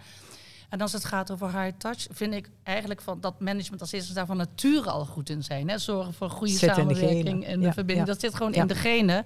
En 0.75 0.81
als 0.81 0.93
het 0.93 1.05
gaat 1.05 1.31
over 1.31 1.61
high 1.61 1.77
touch, 1.77 2.07
vind 2.11 2.33
ik 2.33 2.49
eigenlijk 2.63 3.01
van 3.01 3.19
dat 3.21 3.39
management 3.39 3.81
assistants 3.81 4.13
daar 4.15 4.25
van 4.25 4.37
nature 4.37 4.89
al 4.89 5.05
goed 5.05 5.29
in 5.29 5.43
zijn. 5.43 5.69
Hè? 5.69 5.77
Zorgen 5.77 6.13
voor 6.13 6.29
goede 6.29 6.53
Zit 6.53 6.73
samenwerking 6.75 7.45
en 7.45 7.59
de 7.59 7.65
Ja, 7.65 7.73
verbinding. 7.73 8.07
ja. 8.07 8.13
Dat 8.13 8.21
zit 8.21 8.35
gewoon 8.35 8.51
Ja. 8.53 8.61
in 8.61 8.67
de 8.67 8.75
genen. 8.75 9.25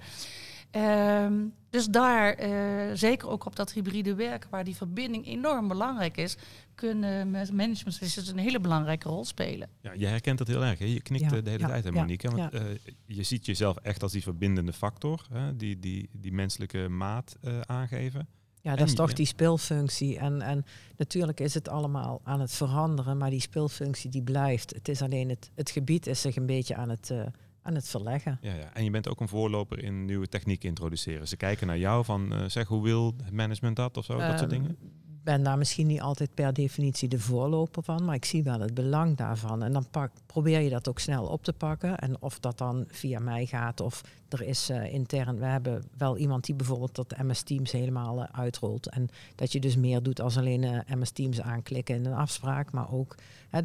Ehm, 0.70 1.34
dus 1.70 1.86
daar, 1.86 2.32
eh, 2.32 2.50
zeker 2.94 3.28
ook 3.28 3.46
op 3.46 3.56
dat 3.56 3.72
hybride 3.72 4.14
werken, 4.14 4.50
waar 4.50 4.64
die 4.64 4.76
verbinding 4.76 5.26
enorm 5.26 5.68
belangrijk 5.68 6.16
is, 6.16 6.36
kunnen 6.74 7.30
management 7.30 7.86
assistants 7.86 8.30
een 8.30 8.38
hele 8.38 8.60
belangrijke 8.60 9.08
rol 9.08 9.24
spelen. 9.24 9.68
Ja, 9.80 9.92
je 9.96 10.06
herkent 10.06 10.38
dat 10.38 10.46
heel 10.46 10.64
erg. 10.64 10.78
Hè? 10.78 10.84
Je 10.84 11.02
knikt 11.02 11.30
Ja, 11.30 11.36
eh, 11.36 11.44
de 11.44 11.50
hele 11.50 11.62
ja, 11.62 11.68
tijd, 11.68 11.84
hè, 11.84 11.90
ja, 11.90 12.00
Monique? 12.00 12.30
Want 12.30 12.52
ja. 12.52 12.58
eh, 12.58 12.64
je 13.06 13.22
ziet 13.22 13.46
jezelf 13.46 13.76
echt 13.76 14.02
als 14.02 14.12
die 14.12 14.22
verbindende 14.22 14.72
factor, 14.72 15.26
hè? 15.32 15.56
Die, 15.56 15.78
die, 15.78 16.08
die 16.12 16.32
menselijke 16.32 16.88
maat 16.88 17.36
eh, 17.40 17.60
aangeven. 17.60 18.28
Ja, 18.62 18.70
dat 18.70 18.78
En- 18.80 18.84
is 18.86 18.94
toch 18.94 19.08
ja. 19.08 19.14
die 19.14 19.26
speelfunctie. 19.26 20.18
En, 20.18 20.42
en 20.42 20.64
natuurlijk 20.96 21.40
is 21.40 21.54
het 21.54 21.68
allemaal 21.68 22.20
aan 22.24 22.40
het 22.40 22.52
veranderen, 22.52 23.16
maar 23.18 23.30
die 23.30 23.40
speelfunctie 23.40 24.10
die 24.10 24.22
blijft. 24.22 24.74
Het 24.74 24.88
is 24.88 25.02
alleen 25.02 25.28
het, 25.28 25.50
het 25.54 25.70
gebied 25.70 26.06
is 26.06 26.20
zich 26.20 26.36
een 26.36 26.46
beetje 26.46 26.74
aan 26.74 26.88
het, 26.88 27.10
eh, 27.10 27.22
aan 27.62 27.74
het 27.74 27.88
verleggen. 27.88 28.38
Ja, 28.40 28.54
ja. 28.54 28.74
En 28.74 28.84
je 28.84 28.90
bent 28.90 29.08
ook 29.08 29.20
een 29.20 29.28
voorloper 29.28 29.82
in 29.82 30.04
nieuwe 30.04 30.28
technieken 30.28 30.68
introduceren. 30.68 31.28
Ze 31.28 31.36
kijken 31.36 31.66
naar 31.66 31.78
jou 31.78 32.04
van, 32.04 32.32
eh, 32.34 32.44
zeg, 32.46 32.66
hoe 32.68 32.82
wil 32.82 33.14
het 33.24 33.32
management 33.32 33.76
dat 33.76 33.96
of 33.96 34.04
zo, 34.04 34.18
dat 34.18 34.38
soort 34.38 34.40
Ehm, 34.40 34.48
dingen? 34.62 34.76
Ben 35.22 35.42
daar 35.42 35.58
misschien 35.58 35.86
niet 35.86 36.00
altijd 36.00 36.34
per 36.34 36.52
definitie 36.52 37.08
de 37.08 37.18
voorloper 37.18 37.82
van, 37.82 38.04
maar 38.04 38.14
ik 38.14 38.24
zie 38.24 38.42
wel 38.42 38.60
het 38.60 38.74
belang 38.74 39.16
daarvan. 39.16 39.62
En 39.62 39.72
dan 39.72 39.86
pak, 39.90 40.10
probeer 40.26 40.60
je 40.60 40.70
dat 40.70 40.88
ook 40.88 40.98
snel 40.98 41.26
op 41.26 41.44
te 41.44 41.52
pakken. 41.52 41.98
En 41.98 42.16
of 42.20 42.38
dat 42.38 42.58
dan 42.58 42.84
via 42.88 43.18
mij 43.18 43.46
gaat 43.46 43.80
of 43.80 44.02
er 44.28 44.42
is 44.42 44.68
eh, 44.68 44.92
intern, 44.92 45.38
we 45.38 45.44
hebben 45.44 45.84
wel 45.96 46.16
iemand 46.16 46.44
die 46.44 46.54
bijvoorbeeld 46.54 46.94
dat 46.94 47.18
MS 47.22 47.42
Teams 47.42 47.72
helemaal 47.72 48.22
eh, 48.22 48.40
uitrolt. 48.40 48.88
En 48.88 49.08
dat 49.34 49.52
je 49.52 49.60
dus 49.60 49.76
meer 49.76 50.02
doet 50.02 50.20
als 50.20 50.36
alleen 50.36 50.64
eh, 50.64 50.96
MS 50.96 51.10
Teams 51.10 51.40
aanklikken 51.40 51.94
in 51.94 52.06
een 52.06 52.14
afspraak, 52.14 52.72
maar 52.72 52.92
ook 52.92 53.14
hè, 53.48 53.60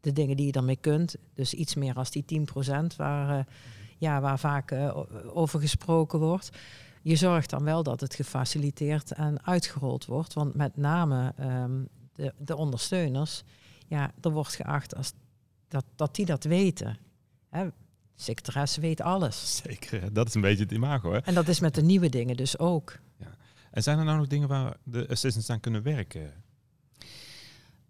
de, 0.00 0.12
dingen 0.12 0.36
die 0.36 0.46
je 0.46 0.52
daarmee 0.52 0.78
kunt. 0.80 1.16
Dus 1.34 1.54
iets 1.54 1.74
meer 1.74 1.94
als 1.94 2.10
die 2.10 2.24
10% 2.92 2.96
waar, 2.96 3.46
ja, 3.98 4.20
waar 4.20 4.38
vaak 4.38 4.74
over 5.32 5.60
gesproken 5.60 6.18
wordt 6.18 6.50
je 7.06 7.16
zorgt 7.16 7.50
dan 7.50 7.64
wel 7.64 7.82
dat 7.82 8.00
het 8.00 8.14
gefaciliteerd 8.14 9.12
en 9.12 9.46
uitgerold 9.46 10.06
wordt. 10.06 10.34
Want 10.34 10.54
met 10.54 10.76
name 10.76 11.32
ehm, 11.36 11.84
de, 12.12 12.34
de 12.38 12.56
ondersteuners, 12.56 13.42
ja, 13.86 14.12
er 14.20 14.30
wordt 14.30 14.54
geacht 14.54 14.96
als 14.96 15.12
dat, 15.68 15.84
dat 15.96 16.14
die 16.14 16.26
dat 16.26 16.44
weten. 16.44 16.98
Hè, 17.50 17.68
secretaresse 18.14 18.80
weet 18.80 19.00
alles. 19.00 19.62
Zeker, 19.64 20.12
dat 20.12 20.28
is 20.28 20.34
een 20.34 20.40
beetje 20.40 20.62
het 20.62 20.72
imago. 20.72 21.12
Hè? 21.12 21.18
En 21.18 21.34
dat 21.34 21.48
is 21.48 21.60
met 21.60 21.74
de 21.74 21.82
nieuwe 21.82 22.08
dingen 22.08 22.36
dus 22.36 22.58
ook. 22.58 22.98
En 23.70 23.82
zijn 23.82 23.98
er 23.98 24.04
nou 24.04 24.18
nog 24.18 24.26
dingen 24.26 24.48
waar 24.48 24.76
de 24.82 25.08
assistants 25.08 25.50
aan 25.50 25.60
kunnen 25.60 25.82
werken? 25.82 26.32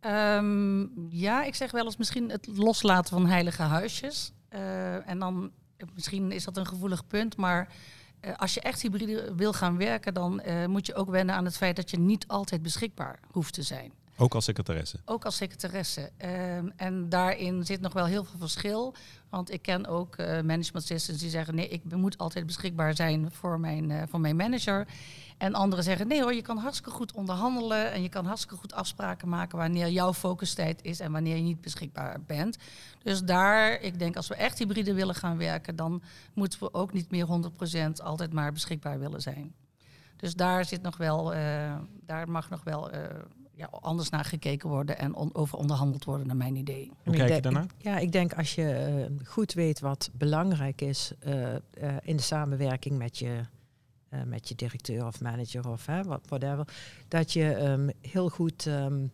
Ehm, 0.01 0.87
ja, 1.09 1.45
ik 1.45 1.55
zeg 1.55 1.71
wel 1.71 1.85
eens 1.85 1.97
misschien 1.97 2.31
het 2.31 2.47
loslaten 2.47 3.11
van 3.11 3.27
heilige 3.27 3.63
huisjes. 3.63 4.33
Eh, 4.49 5.09
en 5.09 5.19
dan, 5.19 5.51
misschien 5.95 6.33
is 6.33 6.45
dat 6.45 6.57
een 6.57 6.67
gevoelig 6.67 7.07
punt, 7.07 7.37
maar 7.37 7.75
als 8.37 8.55
je 8.55 8.61
echt 8.61 8.83
hybride 8.83 9.35
wil 9.35 9.53
gaan 9.53 9.77
werken, 9.77 10.15
dan 10.15 10.41
eh, 10.41 10.67
moet 10.67 10.87
je 10.87 10.95
ook 10.95 11.11
wennen 11.11 11.35
aan 11.35 11.45
het 11.45 11.57
feit 11.57 11.77
dat 11.77 11.91
je 11.91 11.99
niet 11.99 12.29
altijd 12.29 12.63
beschikbaar 12.63 13.19
hoeft 13.31 13.55
te 13.55 13.63
zijn. 13.63 13.93
Ook 14.19 14.35
als 14.35 14.45
secretaresse. 14.45 14.99
Ook 15.05 15.25
als 15.25 15.37
secretaresse. 15.37 16.11
Ehm, 16.17 16.69
en 16.77 17.09
daarin 17.09 17.65
zit 17.65 17.81
nog 17.81 17.93
wel 17.93 18.05
heel 18.05 18.25
veel 18.25 18.39
verschil. 18.39 18.95
Want 19.29 19.53
ik 19.53 19.63
ken 19.63 19.87
ook 19.87 20.17
eh, 20.17 20.27
management 20.27 20.75
assistants 20.75 21.23
die 21.23 21.31
zeggen: 21.31 21.55
nee, 21.55 21.69
ik 21.69 21.95
moet 21.95 22.19
altijd 22.19 22.47
beschikbaar 22.47 22.95
zijn 22.95 23.33
voor 23.33 23.61
mijn, 23.61 23.91
eh, 23.91 24.03
voor 24.09 24.21
mijn 24.21 24.37
manager. 24.37 24.87
En 25.39 25.55
anderen 25.55 25.85
zeggen: 25.85 26.09
nee 26.09 26.23
hoor, 26.23 26.35
je 26.35 26.43
kan 26.43 26.59
hartstikke 26.59 26.91
goed 26.91 27.13
onderhandelen 27.13 27.93
en 27.93 28.03
je 28.03 28.09
kan 28.09 28.27
hartstikke 28.27 28.57
goed 28.57 28.73
afspraken 28.73 29.29
maken 29.29 29.59
wanneer 29.59 29.89
jouw 29.89 30.13
focustijd 30.13 30.83
is 30.83 31.01
en 31.01 31.13
wanneer 31.13 31.37
je 31.37 31.43
niet 31.43 31.61
beschikbaar 31.61 32.21
bent. 32.27 32.57
Dus 33.03 33.23
daar, 33.23 33.81
ik 33.81 33.99
denk, 33.99 34.17
als 34.17 34.29
we 34.29 34.35
echt 34.35 34.59
hybride 34.59 34.95
willen 34.95 35.15
gaan 35.15 35.37
werken, 35.37 35.77
dan 35.77 36.03
moeten 36.35 36.61
we 36.61 36.75
ook 36.75 36.93
niet 36.93 37.11
meer 37.11 37.27
100% 37.99 38.03
altijd 38.03 38.33
maar 38.33 38.53
beschikbaar 38.53 38.99
willen 38.99 39.21
zijn. 39.21 39.55
Dus 40.17 40.35
daar 40.35 40.65
zit 40.65 40.83
nog 40.83 40.97
wel, 40.97 41.35
eh, 41.35 41.75
daar 42.07 42.31
mag 42.31 42.51
nog 42.51 42.65
wel 42.65 42.91
ja, 43.57 43.67
anders 43.81 44.11
naar 44.11 44.25
gekeken 44.25 44.69
worden 44.69 44.99
en 44.99 45.15
on- 45.15 45.35
over 45.35 45.59
onderhandeld 45.59 46.05
worden, 46.05 46.27
naar 46.27 46.37
mijn 46.37 46.57
idee. 46.57 46.91
Hoe 47.05 47.15
kijk 47.15 47.29
ik 47.29 47.35
je 47.35 47.41
daarnaar? 47.43 47.67
Ja, 47.79 47.99
ik 47.99 48.13
denk 48.13 48.35
als 48.35 48.55
je 48.55 48.73
eh, 48.73 49.27
goed 49.27 49.53
weet 49.53 49.81
wat 49.81 50.11
belangrijk 50.13 50.81
is 50.81 51.13
eh, 51.19 51.55
eh, 51.55 51.61
in 52.03 52.17
de 52.17 52.23
samenwerking 52.23 52.99
met 52.99 53.19
je, 53.19 53.41
eh, 54.09 54.23
met 54.23 54.49
je 54.49 54.55
directeur 54.55 55.07
of 55.07 55.21
manager 55.21 55.69
of 55.69 55.87
hè, 55.87 56.03
wat- 56.03 56.27
whatever, 56.29 56.69
dat 57.09 57.33
je 57.33 57.53
ehm, 57.55 57.89
heel 58.01 58.29
goed 58.29 58.67
ehm, 58.67 59.07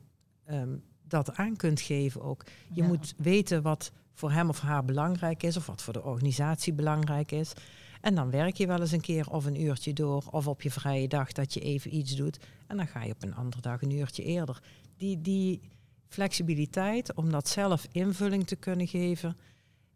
ehm, 0.44 0.76
dat 1.08 1.34
aan 1.36 1.56
kunt 1.56 1.80
geven 1.80 2.22
ook. 2.22 2.44
Je 2.72 2.82
Ja. 2.82 2.86
moet 2.88 3.14
weten 3.16 3.62
wat 3.62 3.92
voor 4.14 4.30
hem 4.32 4.48
of 4.48 4.60
haar 4.60 4.84
belangrijk 4.84 5.42
is 5.42 5.56
of 5.56 5.66
wat 5.66 5.82
voor 5.82 5.92
de 5.92 6.02
organisatie 6.02 6.72
belangrijk 6.72 7.32
is. 7.32 7.52
En 8.02 8.14
dan 8.14 8.30
werk 8.30 8.56
je 8.56 8.66
wel 8.66 8.80
eens 8.80 8.92
een 8.92 9.00
keer 9.00 9.30
of 9.30 9.44
een 9.44 9.60
uurtje 9.60 9.92
door 9.92 10.24
of 10.30 10.46
op 10.46 10.62
je 10.62 10.70
vrije 10.70 11.08
dag 11.08 11.32
dat 11.32 11.54
je 11.54 11.60
even 11.60 11.94
iets 11.94 12.16
doet. 12.16 12.38
En 12.66 12.76
dan 12.76 12.86
ga 12.86 13.02
je 13.02 13.12
op 13.12 13.22
een 13.22 13.34
andere 13.34 13.62
dag 13.62 13.82
een 13.82 13.90
uurtje 13.90 14.22
eerder. 14.22 14.62
Die, 14.96 15.20
die 15.20 15.60
flexibiliteit 16.08 17.14
om 17.14 17.30
dat 17.30 17.48
zelf 17.48 17.86
invulling 17.92 18.46
te 18.46 18.56
kunnen 18.56 18.86
geven. 18.86 19.36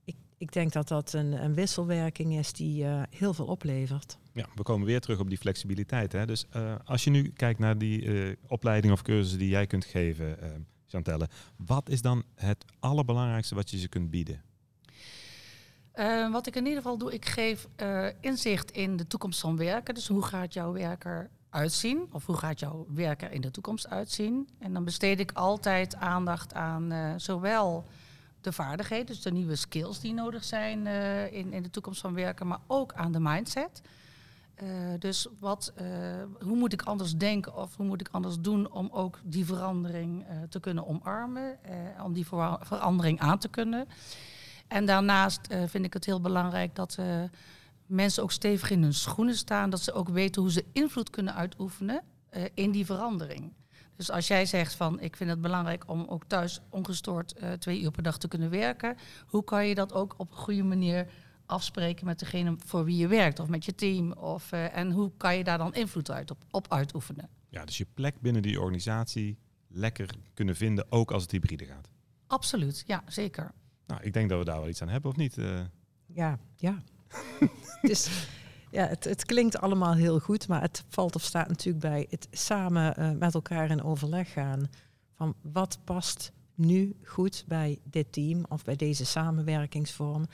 Ik, 0.05 0.17
ik 0.39 0.53
denk 0.53 0.73
dat 0.73 0.89
dat 0.89 1.13
een, 1.13 1.45
een 1.45 1.55
wisselwerking 1.55 2.39
is 2.39 2.53
die 2.53 2.85
eh, 2.85 3.03
heel 3.11 3.35
veel 3.35 3.47
oplevert. 3.47 4.19
Ja, 4.33 4.47
we 4.55 4.63
komen 4.63 4.87
weer 4.87 5.01
terug 5.01 5.19
op 5.19 5.29
die 5.29 5.39
flexibiliteit. 5.39 6.13
Hè? 6.13 6.27
Dus 6.27 6.47
eh, 6.51 6.75
als 6.85 7.05
je 7.05 7.11
nu 7.11 7.29
kijkt 7.29 7.59
naar 7.59 7.79
die 7.79 8.03
eh, 8.03 8.37
opleiding 8.47 8.93
of 8.93 9.03
cursussen 9.03 9.39
die 9.39 9.49
jij 9.49 9.67
kunt 9.67 9.85
geven, 9.85 10.67
Chantelle, 10.87 11.29
wat 11.57 11.89
is 11.89 12.03
dan 12.03 12.23
het 12.35 12.65
allerbelangrijkste 12.79 13.55
wat 13.55 13.71
je 13.71 13.79
ze 13.79 13.89
kunt 13.89 14.11
bieden? 14.11 14.43
Uh, 15.99 16.33
wat 16.33 16.47
ik 16.47 16.57
in 16.57 16.65
ieder 16.65 16.83
geval 16.83 16.99
doe, 16.99 17.13
ik 17.13 17.27
geef 17.27 17.69
uh, 17.83 18.07
inzicht 18.21 18.71
in 18.71 18.97
de 18.97 19.07
toekomst 19.07 19.41
van 19.41 19.57
werken. 19.57 19.95
Dus 19.95 20.09
hoe 20.09 20.23
gaat 20.23 20.53
jouw 20.53 20.73
werker 20.73 21.31
uitzien? 21.51 22.09
Of 22.13 22.27
hoe 22.27 22.37
gaat 22.37 22.61
jouw 22.61 22.87
werker 22.95 23.33
in 23.33 23.41
de 23.41 23.51
toekomst 23.51 23.89
uitzien? 23.89 24.49
En 24.59 24.73
dan 24.73 24.85
besteed 24.85 25.21
ik 25.21 25.33
altijd 25.33 25.97
aandacht 25.97 26.55
aan 26.55 26.93
uh, 26.93 27.13
zowel 27.17 27.85
de 28.41 28.53
vaardigheden, 28.53 29.07
dus 29.07 29.23
de 29.23 29.33
nieuwe 29.33 29.57
skills 29.57 30.01
die 30.01 30.15
nodig 30.15 30.45
zijn 30.45 30.87
in, 31.33 31.53
in 31.53 31.63
de 31.63 31.71
toekomst 31.71 32.01
van 32.01 32.15
werken, 32.15 32.47
maar 32.47 32.61
ook 32.67 32.93
aan 32.93 33.13
de 33.13 33.21
mindset. 33.21 33.83
Dus 34.99 35.27
wat, 35.41 35.73
hoe 36.41 36.57
moet 36.57 36.73
ik 36.73 36.83
anders 36.83 37.17
denken 37.17 37.57
of 37.57 37.77
hoe 37.77 37.87
moet 37.87 38.01
ik 38.01 38.09
anders 38.11 38.41
doen 38.41 38.71
om 38.73 38.89
ook 38.93 39.19
die 39.25 39.45
verandering 39.45 40.25
te 40.49 40.61
kunnen 40.61 40.87
omarmen, 40.87 41.59
om 42.03 42.13
die 42.13 42.27
ver 42.27 42.59
verandering 42.61 43.21
aan 43.21 43.39
te 43.39 43.49
kunnen. 43.49 43.89
En 44.69 44.87
daarnaast 44.87 45.41
vind 45.67 45.85
ik 45.85 45.93
het 45.93 46.05
heel 46.05 46.21
belangrijk 46.21 46.75
dat 46.75 46.99
mensen 47.87 48.23
ook 48.23 48.33
stevig 48.33 48.71
in 48.71 48.83
hun 48.83 48.95
schoenen 48.95 49.37
staan, 49.37 49.71
dat 49.71 49.81
ze 49.81 49.93
ook 49.93 50.09
weten 50.09 50.43
hoe 50.43 50.51
ze 50.51 50.65
invloed 50.73 51.11
kunnen 51.11 51.35
uitoefenen 51.35 52.03
in 52.55 52.71
die 52.71 52.87
verandering. 52.87 53.53
Dus 53.97 54.11
als 54.11 54.27
jij 54.27 54.47
zegt 54.47 54.75
van 54.75 55.01
ik 55.01 55.17
vind 55.17 55.31
het 55.31 55.41
belangrijk 55.41 55.91
om 55.91 56.05
ook 56.09 56.25
thuis 56.25 56.61
ongestoord 56.71 57.35
twee 57.59 57.81
uur 57.81 57.91
per 57.91 58.03
dag 58.03 58.19
te 58.19 58.29
kunnen 58.29 58.51
werken, 58.51 58.97
hoe 59.27 59.45
kan 59.45 59.67
je 59.67 59.75
dat 59.75 59.93
ook 59.93 60.15
op 60.17 60.31
een 60.31 60.37
goede 60.37 60.63
manier 60.63 61.07
afspreken 61.47 62.07
met 62.07 62.19
degene 62.19 62.57
voor 62.65 62.85
wie 62.85 62.97
je 62.97 63.09
werkt 63.09 63.39
of 63.39 63.49
met 63.49 63.65
je 63.65 63.75
team? 63.75 64.13
Of, 64.13 64.53
en 64.53 64.91
hoe 64.91 65.13
kan 65.17 65.37
je 65.37 65.45
daar 65.45 65.59
dan 65.59 65.75
invloed 65.75 66.11
uit 66.11 66.31
op, 66.31 66.45
op 66.51 66.73
uitoefenen? 66.73 67.29
Ja, 67.49 67.65
dus 67.65 67.79
je 67.79 67.87
plek 67.95 68.21
binnen 68.21 68.43
die 68.43 68.61
organisatie 68.61 69.39
lekker 69.69 70.11
kunnen 70.35 70.57
vinden, 70.57 70.87
ook 70.89 71.11
als 71.11 71.23
het 71.23 71.31
hybride 71.31 71.65
gaat. 71.65 71.91
Absoluut, 72.27 72.85
ja, 72.87 73.03
zeker. 73.07 73.53
Nou, 73.87 74.03
ik 74.03 74.13
denk 74.13 74.29
dat 74.29 74.39
we 74.39 74.45
daar 74.45 74.61
wel 74.61 74.69
iets 74.69 74.83
aan 74.83 74.89
hebben, 74.89 75.11
of 75.11 75.17
niet? 75.17 75.37
Uh... 75.37 75.61
Ja, 76.07 76.39
ja. 76.57 76.83
dus, 77.83 78.29
ja 78.71 78.87
het, 78.87 79.05
het 79.05 79.25
klinkt 79.25 79.59
allemaal 79.59 79.95
heel 79.95 80.19
goed, 80.19 80.49
maar 80.49 80.61
het 80.61 80.85
valt 80.89 81.15
of 81.15 81.23
staat 81.23 81.49
natuurlijk 81.49 81.85
bij 81.85 82.07
het 82.11 82.29
samen 82.31 83.01
uh, 83.01 83.11
met 83.11 83.35
elkaar 83.35 83.71
in 83.71 83.83
overleg 83.83 84.33
gaan 84.33 84.69
van 85.15 85.35
wat 85.41 85.79
past 85.85 86.33
nu 86.55 86.97
goed 87.05 87.45
bij 87.47 87.79
dit 87.85 88.13
team 88.13 88.45
of 88.49 88.65
bij 88.65 88.77
deze 88.77 89.05
samenwerkingsvorm. 89.05 90.27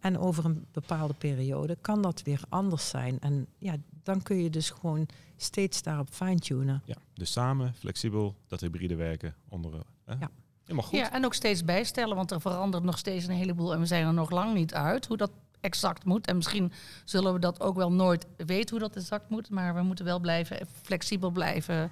En 0.00 0.18
over 0.18 0.44
een 0.44 0.66
bepaalde 0.72 1.14
periode 1.14 1.76
kan 1.80 2.02
dat 2.02 2.22
weer 2.22 2.40
anders 2.48 2.88
zijn. 2.88 3.20
En 3.20 3.46
ja, 3.58 3.76
dan 4.02 4.22
kun 4.22 4.36
je 4.42 4.50
dus 4.50 4.70
gewoon 4.70 5.08
steeds 5.36 5.82
daarop 5.82 6.08
fine-tunen. 6.10 6.82
Ja, 6.84 6.96
dus 7.14 7.32
samen, 7.32 7.74
flexibel, 7.74 8.36
dat 8.46 8.60
hybride 8.60 8.96
werken 8.96 9.34
onder. 9.48 9.72
Hè? 10.04 10.14
Ja. 10.14 10.30
Helemaal 10.68 10.88
goed. 10.88 10.98
Ja, 10.98 11.12
en 11.12 11.24
ook 11.24 11.34
steeds 11.34 11.64
bijstellen, 11.64 12.16
want 12.16 12.30
er 12.30 12.40
verandert 12.40 12.84
nog 12.84 12.98
steeds 12.98 13.26
een 13.26 13.34
heleboel 13.34 13.72
en 13.72 13.80
we 13.80 13.86
zijn 13.86 14.06
er 14.06 14.12
nog 14.12 14.30
lang 14.30 14.54
niet 14.54 14.74
uit 14.74 15.06
hoe 15.06 15.16
dat 15.16 15.30
exact 15.60 16.04
moet. 16.04 16.26
En 16.26 16.36
misschien 16.36 16.72
zullen 17.04 17.32
we 17.32 17.38
dat 17.38 17.60
ook 17.60 17.76
wel 17.76 17.92
nooit 17.92 18.26
weten 18.36 18.70
hoe 18.70 18.88
dat 18.88 18.96
exact 18.96 19.30
moet, 19.30 19.50
maar 19.50 19.74
we 19.74 19.82
moeten 19.82 20.04
wel 20.04 20.20
blijven 20.20 20.66
flexibel 20.82 21.30
blijven 21.30 21.90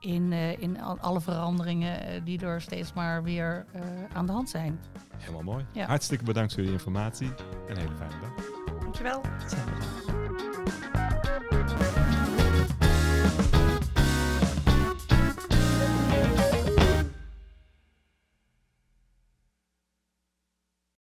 in, 0.00 0.32
uh, 0.32 0.58
in 0.58 0.80
alle 0.80 1.20
veranderingen 1.20 2.14
uh, 2.14 2.20
die 2.24 2.40
er 2.40 2.60
steeds 2.60 2.92
maar 2.92 3.22
weer 3.22 3.66
uh, 3.74 3.82
aan 4.12 4.26
de 4.26 4.32
hand 4.32 4.50
zijn. 4.50 4.80
Helemaal 5.16 5.42
mooi. 5.42 5.64
Ja. 5.72 5.86
Hartstikke 5.86 6.24
bedankt 6.24 6.54
voor 6.54 6.62
de 6.62 6.72
informatie 6.72 7.28
en 7.68 7.76
een 7.76 7.76
hele 7.76 7.96
fijne 7.96 8.14
dag. 8.20 8.32
Dankjewel. 8.80 9.20
Hetzelfde. 9.22 10.99